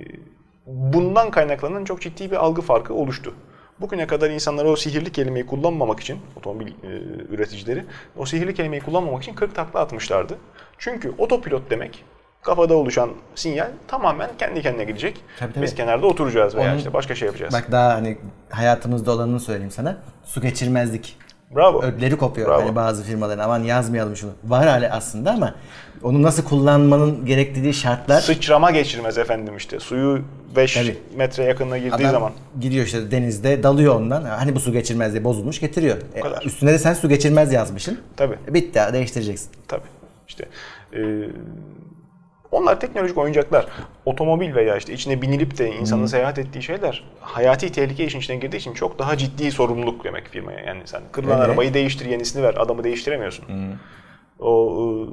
[0.66, 3.34] bundan kaynaklanan çok ciddi bir algı farkı oluştu.
[3.80, 6.72] Bugüne kadar insanlar o sihirli kelimeyi kullanmamak için, otomobil e,
[7.30, 7.84] üreticileri,
[8.16, 10.38] o sihirli kelimeyi kullanmamak için 40 takla atmışlardı.
[10.78, 12.04] Çünkü otopilot demek
[12.42, 15.20] kafada oluşan sinyal tamamen kendi kendine gidecek.
[15.38, 15.64] Tabii, tabii.
[15.64, 17.54] Biz kenarda oturacağız veya Onun, işte başka şey yapacağız.
[17.54, 18.18] Bak daha hani
[18.50, 19.96] hayatımızda olanını söyleyeyim sana.
[20.24, 21.16] Su geçirmezlik.
[21.56, 21.82] Bravo.
[21.82, 22.62] Ödleri kopuyor Bravo.
[22.62, 23.44] hani bazı firmaların.
[23.44, 24.30] Aman yazmayalım şunu.
[24.44, 25.54] Var hali aslında ama
[26.02, 28.20] onu nasıl kullanmanın gerektiği şartlar...
[28.20, 29.80] Sıçrama geçirmez efendim işte.
[29.80, 30.22] Suyu
[30.56, 30.78] 5
[31.16, 32.32] metre yakınına girdiği Adam zaman.
[32.60, 34.22] gidiyor işte denizde dalıyor ondan.
[34.22, 35.96] Hani bu su geçirmez diye bozulmuş getiriyor.
[36.18, 36.42] O kadar.
[36.42, 38.00] E, üstüne de sen su geçirmez yazmışsın.
[38.16, 38.38] Tabii.
[38.48, 39.50] E, bitti değiştireceksin.
[39.68, 39.82] Tabii.
[40.28, 40.48] İşte
[40.92, 41.00] e,
[42.54, 43.66] onlar teknolojik oyuncaklar.
[44.04, 46.08] Otomobil veya işte içine binilip de insanın hmm.
[46.08, 50.60] seyahat ettiği şeyler hayati tehlike işin içine girdiği için çok daha ciddi sorumluluk demek firmaya.
[50.60, 51.48] Yani sen kırılan evet.
[51.48, 52.54] arabayı değiştir, yenisini ver.
[52.58, 53.48] Adamı değiştiremiyorsun.
[53.48, 53.78] Hmm.
[54.38, 55.08] O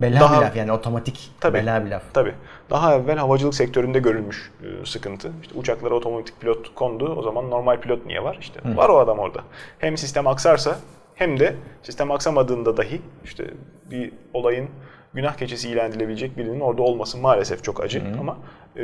[0.00, 2.02] Bela daha, bir laf yani otomatik tabii, bela bir laf.
[2.14, 2.34] Tabii.
[2.70, 5.32] Daha evvel havacılık sektöründe görülmüş e, sıkıntı.
[5.42, 7.14] İşte uçaklara otomatik pilot kondu.
[7.18, 8.36] O zaman normal pilot niye var?
[8.40, 8.76] İşte Hı.
[8.76, 9.40] var o adam orada.
[9.78, 10.76] Hem sistem aksarsa
[11.14, 13.50] hem de sistem aksamadığında dahi işte
[13.90, 14.68] bir olayın
[15.14, 18.00] günah keçisi ilan edilebilecek birinin orada olması maalesef çok acı.
[18.00, 18.20] Hı.
[18.20, 18.36] Ama
[18.76, 18.82] e,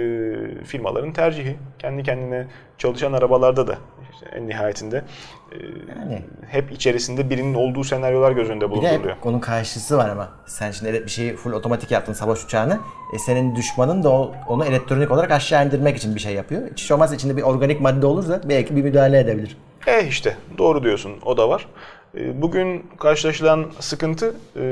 [0.65, 1.57] firmaların tercihi.
[1.79, 2.47] Kendi kendine
[2.79, 3.79] çalışan arabalarda da
[4.13, 5.05] işte en nihayetinde
[5.53, 5.57] e,
[5.99, 6.23] yani.
[6.49, 9.03] hep içerisinde birinin olduğu senaryolar göz önünde bulunduruluyor.
[9.05, 12.79] Bir de onun karşısı var ama sen şimdi bir şeyi full otomatik yaptın savaş uçağını.
[13.15, 16.63] E senin düşmanın da o, onu elektronik olarak aşağı indirmek için bir şey yapıyor.
[16.73, 19.57] Hiç olmazsa içinde bir organik madde olursa belki bir müdahale edebilir.
[19.87, 21.67] E işte doğru diyorsun o da var.
[22.15, 24.63] E, bugün karşılaşılan sıkıntı e,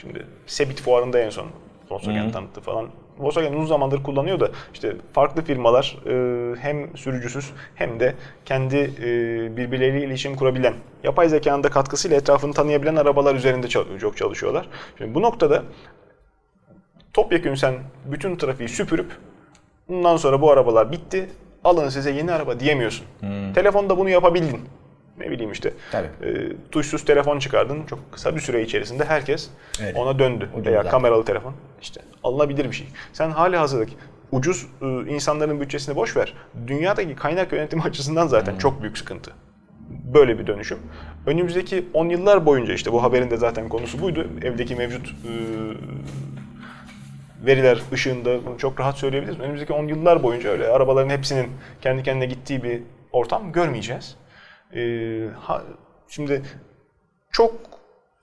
[0.00, 1.46] şimdi Sebit fuarında en son
[1.90, 2.88] Volkswagen tanıttı falan.
[3.18, 8.14] Volkswagen uzun zamandır kullanıyor da işte farklı firmalar e, hem sürücüsüz hem de
[8.44, 8.76] kendi
[9.56, 13.68] birbirleriyle iletişim kurabilen, yapay zekanın da katkısıyla etrafını tanıyabilen arabalar üzerinde
[13.98, 14.68] çok çalışıyorlar.
[14.98, 15.62] Şimdi bu noktada
[17.12, 19.12] topyekun sen bütün trafiği süpürüp
[19.88, 21.30] bundan sonra bu arabalar bitti,
[21.64, 23.06] alın size yeni araba diyemiyorsun.
[23.20, 23.52] Hmm.
[23.52, 24.60] Telefonda bunu yapabildin
[25.22, 26.06] ne bileyim işte Tabii.
[26.22, 27.86] E, tuşsuz telefon çıkardın.
[27.86, 29.50] Çok kısa bir süre içerisinde herkes
[29.82, 29.96] evet.
[29.96, 30.48] ona döndü.
[30.54, 30.90] Ucuz Veya zaten.
[30.90, 31.54] kameralı telefon.
[31.82, 32.86] İşte alınabilir bir şey.
[33.12, 33.94] Sen hali hazırdaki
[34.32, 36.34] ucuz e, insanların bütçesini boş ver.
[36.66, 38.58] Dünyadaki kaynak yönetimi açısından zaten hmm.
[38.58, 39.30] çok büyük sıkıntı.
[40.14, 40.78] Böyle bir dönüşüm.
[41.26, 44.26] Önümüzdeki 10 yıllar boyunca işte bu haberin de zaten konusu buydu.
[44.42, 45.32] Evdeki mevcut e,
[47.46, 49.40] veriler ışığında bunu çok rahat söyleyebiliriz.
[49.40, 51.46] Önümüzdeki 10 yıllar boyunca öyle arabaların hepsinin
[51.80, 54.16] kendi kendine gittiği bir ortam görmeyeceğiz.
[54.74, 55.62] Ee, ha,
[56.08, 56.42] şimdi
[57.30, 57.54] çok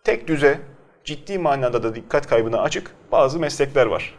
[0.04, 0.60] tek düze,
[1.04, 4.16] ciddi manada da dikkat kaybına açık bazı meslekler var.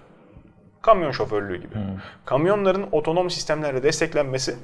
[0.83, 1.75] Kamyon şoförlüğü gibi.
[1.75, 2.01] Hmm.
[2.25, 4.57] Kamyonların otonom sistemlerle desteklenmesi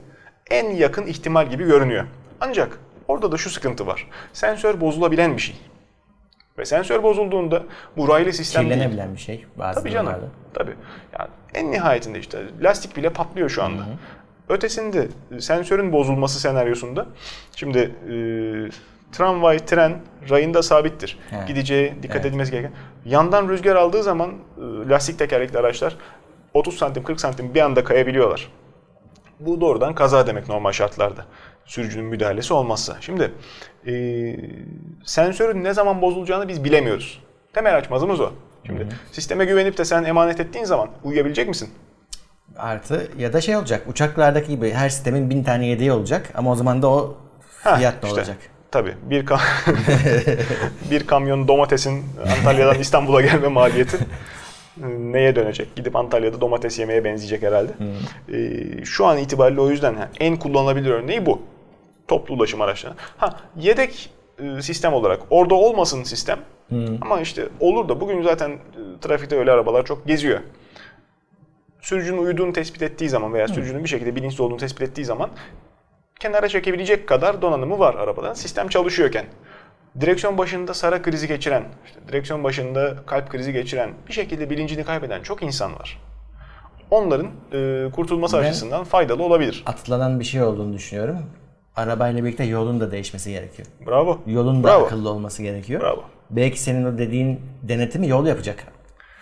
[0.50, 2.06] en yakın ihtimal gibi görünüyor.
[2.40, 4.08] Ancak orada da şu sıkıntı var.
[4.32, 5.56] Sensör bozulabilen bir şey.
[6.58, 7.62] Ve sensör bozulduğunda
[7.96, 8.74] bu raylı sistem değil.
[8.74, 10.14] Kirlenebilen bir şey bazı Tabii canım.
[10.54, 10.74] Tabii.
[11.18, 13.82] Yani en nihayetinde işte lastik bile patlıyor şu anda.
[14.48, 17.06] Ötesinde e, sensörün bozulması senaryosunda
[17.56, 18.14] şimdi e,
[19.12, 19.98] tramvay, tren
[20.30, 21.18] rayında sabittir.
[21.36, 21.48] Evet.
[21.48, 22.26] Gideceği dikkat Evet.
[22.26, 22.72] edilmesi gereken.
[23.04, 25.96] Yandan rüzgar aldığı zaman e, lastik tekerlekli araçlar
[26.54, 28.48] 30 santim 40 santim bir anda kayabiliyorlar.
[29.40, 31.24] Bu doğrudan kaza demek normal şartlarda.
[31.64, 32.96] Sürücünün müdahalesi olmazsa.
[33.00, 33.32] Şimdi
[33.86, 33.92] e,
[35.04, 37.22] sensörün ne zaman bozulacağını biz bilemiyoruz.
[37.52, 38.30] Temel açmazımız o.
[38.66, 41.70] Şimdi sisteme güvenip de sen emanet ettiğin zaman uyuyabilecek misin?
[42.58, 43.82] Artı ya da şey olacak.
[43.88, 47.16] Uçaklardaki gibi her sistemin bin tane yedeği olacak ama o zaman da o
[47.62, 48.36] Ha, fiyat ne işte, olacak?
[48.70, 48.94] Tabii.
[49.02, 49.40] Bir, kam
[50.90, 52.04] bir kamyon domatesin
[52.38, 53.96] Antalya'dan İstanbul'a gelme maliyeti
[54.82, 55.76] e, neye dönecek?
[55.76, 57.72] Gidip Antalya'da domates yemeye benzeyecek herhalde.
[58.32, 61.42] E, şu an itibariyle o yüzden ha, en kullanılabilir örneği bu.
[62.08, 62.94] Toplu ulaşım araçları.
[63.16, 66.38] Ha yedek e, sistem olarak orada olmasın sistem.
[67.00, 68.56] Ama işte olur da bugün zaten e,
[69.00, 70.40] trafikte öyle arabalar çok geziyor.
[71.86, 75.30] Sürücünün uyuduğunu tespit ettiği zaman veya sürücünün bir şekilde bilinçli olduğunu tespit ettiği zaman
[76.20, 78.34] kenara çekebilecek kadar donanımı var arabada.
[78.34, 79.24] Sistem çalışıyorken.
[80.00, 85.22] Direksiyon başında sara krizi geçiren, işte direksiyon başında kalp krizi geçiren, bir şekilde bilincini kaybeden
[85.22, 86.02] çok insan var.
[86.90, 89.62] Onların e, kurtulması Ben- açısından faydalı olabilir.
[89.66, 91.18] Atlanan bir şey olduğunu düşünüyorum.
[91.76, 93.68] Arabayla birlikte yolun da değişmesi gerekiyor.
[93.86, 94.20] Bravo.
[94.26, 94.84] Yolun da Bravo.
[94.84, 95.80] akıllı olması gerekiyor.
[95.80, 96.04] Bravo.
[96.30, 98.75] Belki senin o dediğin denetimi yol yapacak.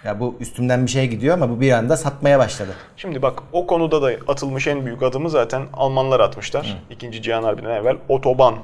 [0.05, 2.75] Ya bu üstümden bir şey gidiyor ama bu bir anda satmaya başladı.
[2.97, 6.77] Şimdi bak o konuda da atılmış en büyük adımı zaten Almanlar atmışlar.
[6.91, 8.55] İkinci Cihan Harbi'nden evvel otoban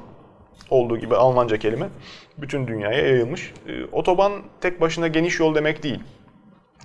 [0.69, 1.89] olduğu gibi Almanca kelime
[2.37, 3.53] bütün dünyaya yayılmış.
[3.67, 4.31] Ee, otoban
[4.61, 5.99] tek başına geniş yol demek değil.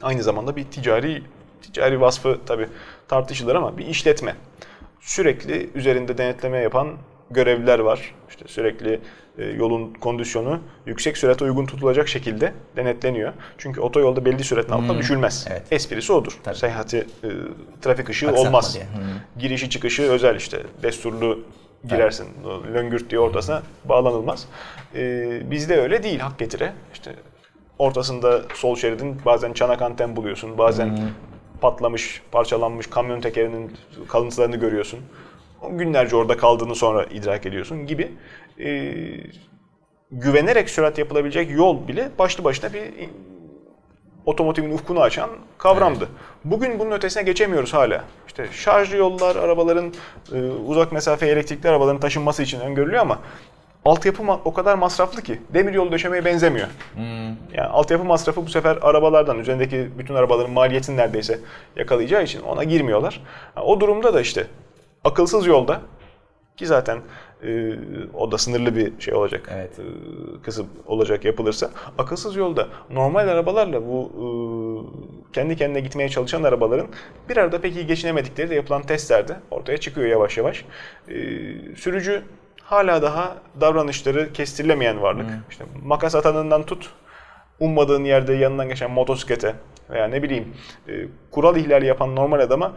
[0.02, 1.22] Aynı zamanda bir ticari
[1.62, 2.68] ticari vasfı tabi
[3.08, 4.34] tartışılır ama bir işletme.
[5.00, 6.88] Sürekli üzerinde denetleme yapan
[7.30, 8.14] görevliler var.
[8.28, 9.00] İşte sürekli
[9.38, 13.32] e, yolun kondisyonu yüksek sürate uygun tutulacak şekilde denetleniyor.
[13.58, 15.46] Çünkü otoyolda belli süratin altına düşülmez.
[15.50, 15.62] evet.
[15.70, 16.38] Esprisi odur.
[16.42, 16.56] Tabii.
[16.56, 17.28] Seyahati e,
[17.82, 18.74] trafik ışığı Aksatma olmaz.
[18.74, 18.84] diye.
[18.84, 19.38] Hı.
[19.40, 20.62] Girişi çıkışı özel işte.
[20.82, 21.38] Desturlu
[21.88, 22.26] girersin.
[22.44, 24.48] O Löngürt diye ortasına bağlanılmaz.
[24.94, 26.72] E, bizde öyle değil hak getire.
[26.92, 27.14] İşte
[27.78, 30.58] ortasında sol şeridin bazen çanak anten buluyorsun.
[30.58, 30.98] Bazen
[31.60, 33.72] patlamış, parçalanmış kamyon tekerinin
[34.08, 35.00] kalıntılarını görüyorsun.
[35.70, 38.12] Günlerce orada kaldığını sonra idrak ediyorsun gibi.
[38.60, 38.92] E,
[40.10, 42.82] güvenerek sürat yapılabilecek yol bile başlı başına bir
[44.26, 46.08] otomotivin ufkunu açan kavramdı.
[46.44, 48.04] Bugün bunun ötesine geçemiyoruz hala.
[48.26, 49.92] İşte şarjlı yollar, arabaların
[50.32, 53.18] e, uzak mesafe elektrikli arabaların taşınması için öngörülüyor ama
[53.84, 56.68] altyapı o kadar masraflı ki demir yolu döşemeye benzemiyor.
[57.54, 61.38] Yani altyapı masrafı bu sefer arabalardan, üzerindeki bütün arabaların maliyetini neredeyse
[61.76, 63.20] yakalayacağı için ona girmiyorlar.
[63.54, 64.46] Ha, O durumda da işte
[65.06, 65.80] akılsız yolda
[66.56, 66.98] ki zaten
[67.42, 67.74] e,
[68.14, 69.50] o da sınırlı bir şey olacak.
[69.54, 69.78] Evet.
[69.78, 69.82] E,
[70.42, 71.70] kısım olacak yapılırsa.
[71.98, 74.26] Akılsız yolda normal arabalarla bu e,
[75.32, 76.86] kendi kendine gitmeye çalışan arabaların
[77.28, 80.64] bir arada pek iyi geçinemedikleri de yapılan testlerde ortaya çıkıyor yavaş yavaş.
[81.08, 81.14] E,
[81.76, 82.22] sürücü
[82.62, 85.26] hala daha davranışları kestirilemeyen varlık.
[85.50, 86.90] İşte makas atanından tut
[87.60, 89.54] ummadığın yerde yanından geçen motosiklete
[89.90, 90.54] veya ne bileyim
[90.88, 90.92] e,
[91.30, 92.72] kural ihlali yapan normal adama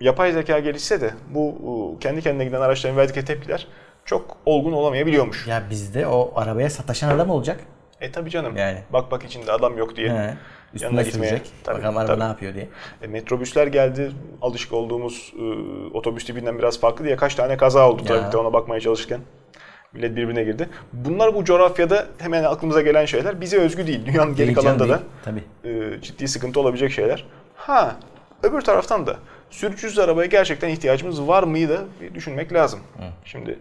[0.00, 3.66] yapay zeka gelişse de bu kendi kendine giden araçların verdikleri tepkiler
[4.04, 5.46] çok olgun olamayabiliyormuş.
[5.46, 7.60] Ya bizde o arabaya sataşan adam olacak.
[8.00, 8.56] E tabi canım.
[8.56, 8.78] Yani.
[8.92, 10.08] Bak bak içinde adam yok diye.
[10.10, 10.34] He.
[10.80, 11.28] Yanına Üstüne gitmeye.
[11.28, 11.52] sürecek.
[11.64, 12.20] Tabii, Bakalım araba tabii.
[12.20, 12.68] ne yapıyor diye.
[13.02, 14.12] E, metrobüsler geldi.
[14.42, 15.44] Alışık olduğumuz e,
[15.96, 19.20] otobüs tipinden biraz farklı diye kaç tane kaza oldu trafikte ona bakmaya çalışırken.
[19.92, 20.68] Millet birbirine girdi.
[20.92, 23.40] Bunlar bu coğrafyada hemen aklımıza gelen şeyler.
[23.40, 24.06] Bize özgü değil.
[24.06, 25.44] Dünyanın geri kalanında da Tabii.
[25.64, 27.24] e, ciddi sıkıntı olabilecek şeyler.
[27.54, 27.96] Ha,
[28.42, 29.16] öbür taraftan da
[29.50, 32.80] sürücüsüz arabaya gerçekten ihtiyacımız var mıydı bir düşünmek lazım.
[33.24, 33.58] Şimdi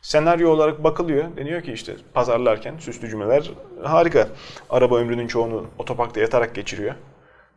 [0.00, 1.36] senaryo olarak bakılıyor.
[1.36, 3.50] Deniyor ki işte pazarlarken süslü cümleler
[3.82, 4.28] harika.
[4.70, 6.94] Araba ömrünün çoğunu otoparkta yatarak geçiriyor.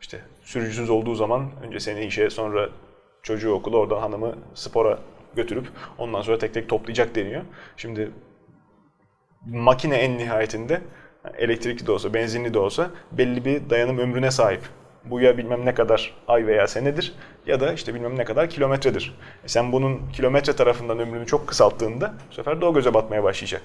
[0.00, 2.68] İşte sürücüsüz olduğu zaman önce seni işe sonra
[3.22, 4.98] çocuğu okula oradan hanımı spora
[5.36, 5.66] götürüp
[5.98, 7.42] ondan sonra tek tek toplayacak deniyor.
[7.76, 8.10] Şimdi
[9.46, 10.80] makine en nihayetinde
[11.38, 14.62] elektrikli de olsa, benzinli de olsa belli bir dayanım ömrüne sahip.
[15.04, 17.14] Bu ya bilmem ne kadar ay veya senedir
[17.46, 19.14] ya da işte bilmem ne kadar kilometredir.
[19.44, 23.62] E sen bunun kilometre tarafından ömrünü çok kısalttığında bu sefer de o göze batmaya başlayacak.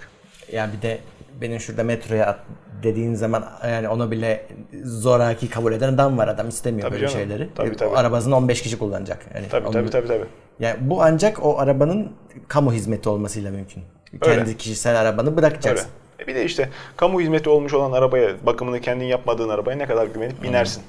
[0.52, 1.00] Ya bir de
[1.42, 2.40] benim şurada metroya at
[2.84, 4.46] dediğin zaman yani onu bile
[4.84, 6.28] zoraki kabul eden adam var.
[6.28, 7.20] Adam istemiyor Tabii böyle canım.
[7.28, 7.50] şeyleri.
[7.56, 7.96] Tabii, E, tabii.
[7.96, 9.26] Arabasını 15 kişi kullanacak.
[9.36, 10.26] Yani Tabii onu- tabii tabii tabii.
[10.60, 12.12] Yani bu ancak o arabanın
[12.48, 13.84] kamu hizmeti olmasıyla mümkün.
[14.22, 14.36] Öyle.
[14.36, 15.90] Kendi kişisel arabanı bırakacaksın.
[16.20, 16.24] Öyle.
[16.24, 20.06] E bir de işte kamu hizmeti olmuş olan arabaya, bakımını kendin yapmadığın arabaya ne kadar
[20.08, 20.84] güvenip binersin.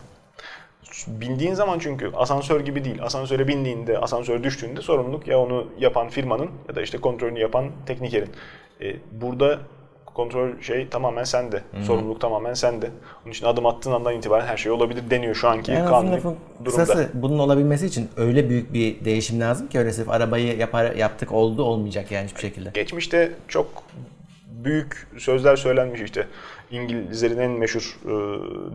[1.07, 3.03] Bindiğin zaman çünkü asansör gibi değil.
[3.03, 8.31] Asansöre bindiğinde, asansöre düştüğünde sorumluluk ya onu yapan firmanın ya da işte kontrolünü yapan teknikerin.
[8.81, 9.59] E, burada
[10.17, 11.63] kontrol şey tamamen sende.
[11.83, 12.91] Sorumluluk tamamen sende.
[13.25, 16.65] Onun için adım attığın andan itibaren her şey olabilir deniyor şu anki uzun kanuni durumda.
[16.65, 21.33] kısası bunun olabilmesi için öyle büyük bir değişim lazım ki öyle sırf arabayı yapar, yaptık
[21.33, 22.71] oldu olmayacak yani hiçbir şekilde.
[22.75, 23.67] Geçmişte çok
[24.65, 26.27] büyük sözler söylenmiş işte.
[26.71, 28.11] İngilizlerin en meşhur e,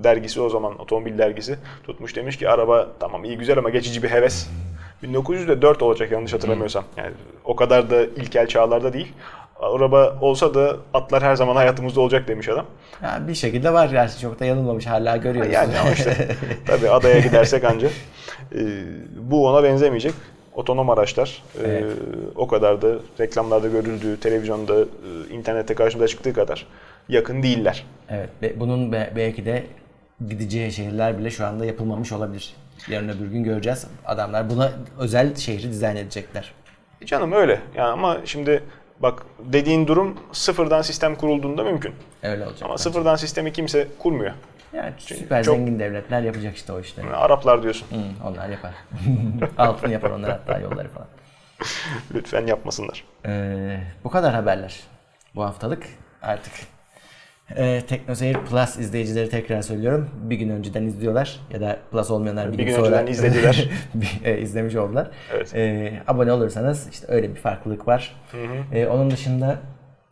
[0.03, 4.09] dergisi o zaman otomobil dergisi tutmuş demiş ki araba tamam iyi güzel ama geçici bir
[4.09, 4.47] heves.
[5.03, 6.83] 1904 olacak yanlış hatırlamıyorsam.
[6.97, 7.11] Yani
[7.45, 9.13] o kadar da ilkel çağlarda değil.
[9.59, 12.65] Araba olsa da atlar her zaman hayatımızda olacak demiş adam.
[13.03, 15.53] Ya bir şekilde var yani çok da yanılmamış hala görüyoruz.
[15.53, 16.27] Yani ama işte
[16.67, 17.87] tabii adaya gidersek anca
[18.55, 18.59] e,
[19.17, 20.13] bu ona benzemeyecek.
[20.53, 21.85] Otonom araçlar e, Evet.
[22.35, 22.87] o kadar da
[23.19, 26.67] reklamlarda görüldüğü, televizyonda, e, internette karşımıza çıktığı kadar
[27.11, 27.85] yakın değiller.
[28.09, 29.63] Evet ve bunun be- belki de
[30.29, 32.53] gideceği şehirler bile şu anda yapılmamış olabilir.
[32.87, 33.87] Yarın öbür gün göreceğiz.
[34.05, 36.53] Adamlar buna özel şehri dizayn edecekler.
[37.01, 37.59] E Canım öyle.
[37.75, 38.63] Yani ama şimdi
[38.99, 41.93] bak dediğin durum sıfırdan sistem kurulduğunda mümkün.
[42.23, 42.61] Öyle olacak.
[42.63, 42.83] Ama bence.
[42.83, 44.31] sıfırdan sistemi kimse kurmuyor.
[44.73, 47.05] Yani süper çok- zengin devletler yapacak işte o işleri.
[47.05, 47.87] Yani Araplar diyorsun.
[47.91, 48.71] Hı, onlar yapar.
[49.57, 51.07] Altını yapar onlar hatta yolları falan.
[52.13, 53.03] Lütfen yapmasınlar.
[53.25, 54.79] Ee, bu kadar haberler
[55.35, 55.83] bu haftalık.
[56.21, 56.53] Artık
[57.57, 60.09] ee, Teknoseyir Plus izleyicileri tekrar söylüyorum.
[60.23, 63.69] Bir gün önceden izliyorlar ya da Plus olmayanlar bir, Bir gün sonra önceden izlediler.
[64.23, 65.07] e, izlemiş oldular.
[65.33, 65.55] Evet.
[65.55, 68.15] Ee, abone olursanız işte öyle bir farklılık var.
[68.73, 69.59] Ee, onun dışında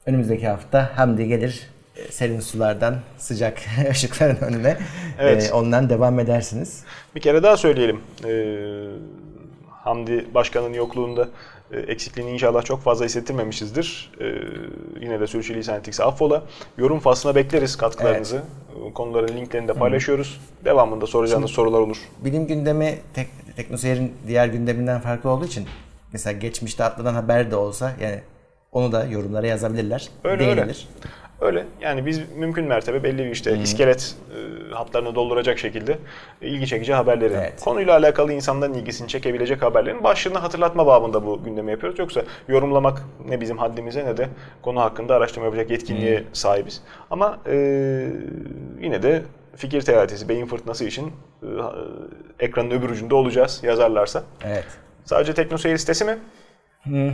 [0.06, 3.58] önümüzdeki hafta Hamdi gelir e, serin sulardan sıcak
[3.92, 4.78] ışıkların önüne
[5.20, 5.50] Evet.
[5.50, 6.84] e, ondan devam edersiniz.
[7.16, 8.02] Bir kere daha söyleyelim.
[8.28, 8.86] Ee,
[9.70, 11.28] Hamdi Başkan'ın yokluğunda e,
[11.78, 14.12] eksikliğini inşallah çok fazla hissettirmemişizdir.
[14.22, 14.26] Ee,
[15.02, 16.44] yine de sürçülisan ettikse affola.
[16.78, 18.38] Yorum faslına bekleriz katkılarınızı.
[18.88, 20.42] Ee, Konuların linklerini de paylaşıyoruz.
[20.66, 21.98] Devamında soracağınız sorular olur.
[22.26, 25.68] Bilim gündemi tek, Teknoseyir'in diğer gündeminden farklı olduğu için
[26.14, 28.22] mesela geçmişte atlanan haber de olsa yani
[28.72, 30.10] onu da yorumlara yazabilirler.
[30.24, 30.40] Öyle.
[30.40, 30.60] Değinilir.
[30.62, 31.14] Öyle.
[31.82, 34.16] Yani biz mümkün mertebe belli bir işte iskelet
[34.72, 35.98] e, hatlarını dolduracak şekilde
[36.42, 37.62] ilgi çekici haberleri, Evet.
[37.64, 42.00] konuyla alakalı insanların ilgisini çekebilecek haberlerin başlığını hatırlatma babında bu gündemi yapıyoruz.
[42.00, 44.30] Yoksa yorumlamak ne bizim haddimize ne de
[44.62, 46.82] konu hakkında araştırma yapacak yetkinliğe sahibiz.
[47.12, 47.56] Ama e,
[48.82, 49.22] yine de
[49.56, 51.12] fikir teatisi, beyin fırtınası için
[51.44, 51.48] e,
[52.40, 54.24] ekranın öbür ucunda olacağız yazarlarsa.
[54.46, 54.66] Evet.
[55.06, 56.18] Sadece Teknoseyir sitesi mi?
[56.86, 57.10] Aa,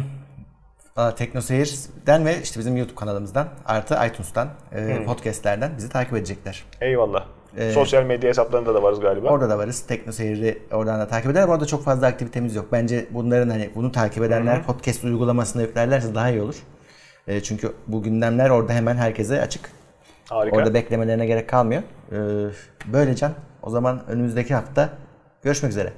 [0.96, 6.64] Teknoseyir'den ve işte bizim YouTube kanalımızdan artı iTunes'tan e, podcastlerden bizi takip edecekler.
[6.82, 7.26] Eyvallah.
[7.74, 9.30] Sosyal medya hesaplarında da varız galiba.
[9.30, 9.82] Orada da varız.
[9.82, 11.48] Teknoseyir'i oradan da takip eder.
[11.48, 12.66] Orada çok fazla aktivitemiz yok.
[12.72, 16.56] Bence bunların hani bunu takip edenler podcast uygulamasına yüklerlerse daha iyi olur.
[17.28, 19.72] E, çünkü bu gündemler orada hemen herkese açık.
[20.30, 20.58] Harika.
[20.58, 21.82] Orada beklemelerine gerek kalmıyor.
[22.12, 22.18] E,
[22.94, 23.32] böyle Can.
[23.64, 24.90] O zaman önümüzdeki hafta
[25.44, 25.94] görüşmek üzere.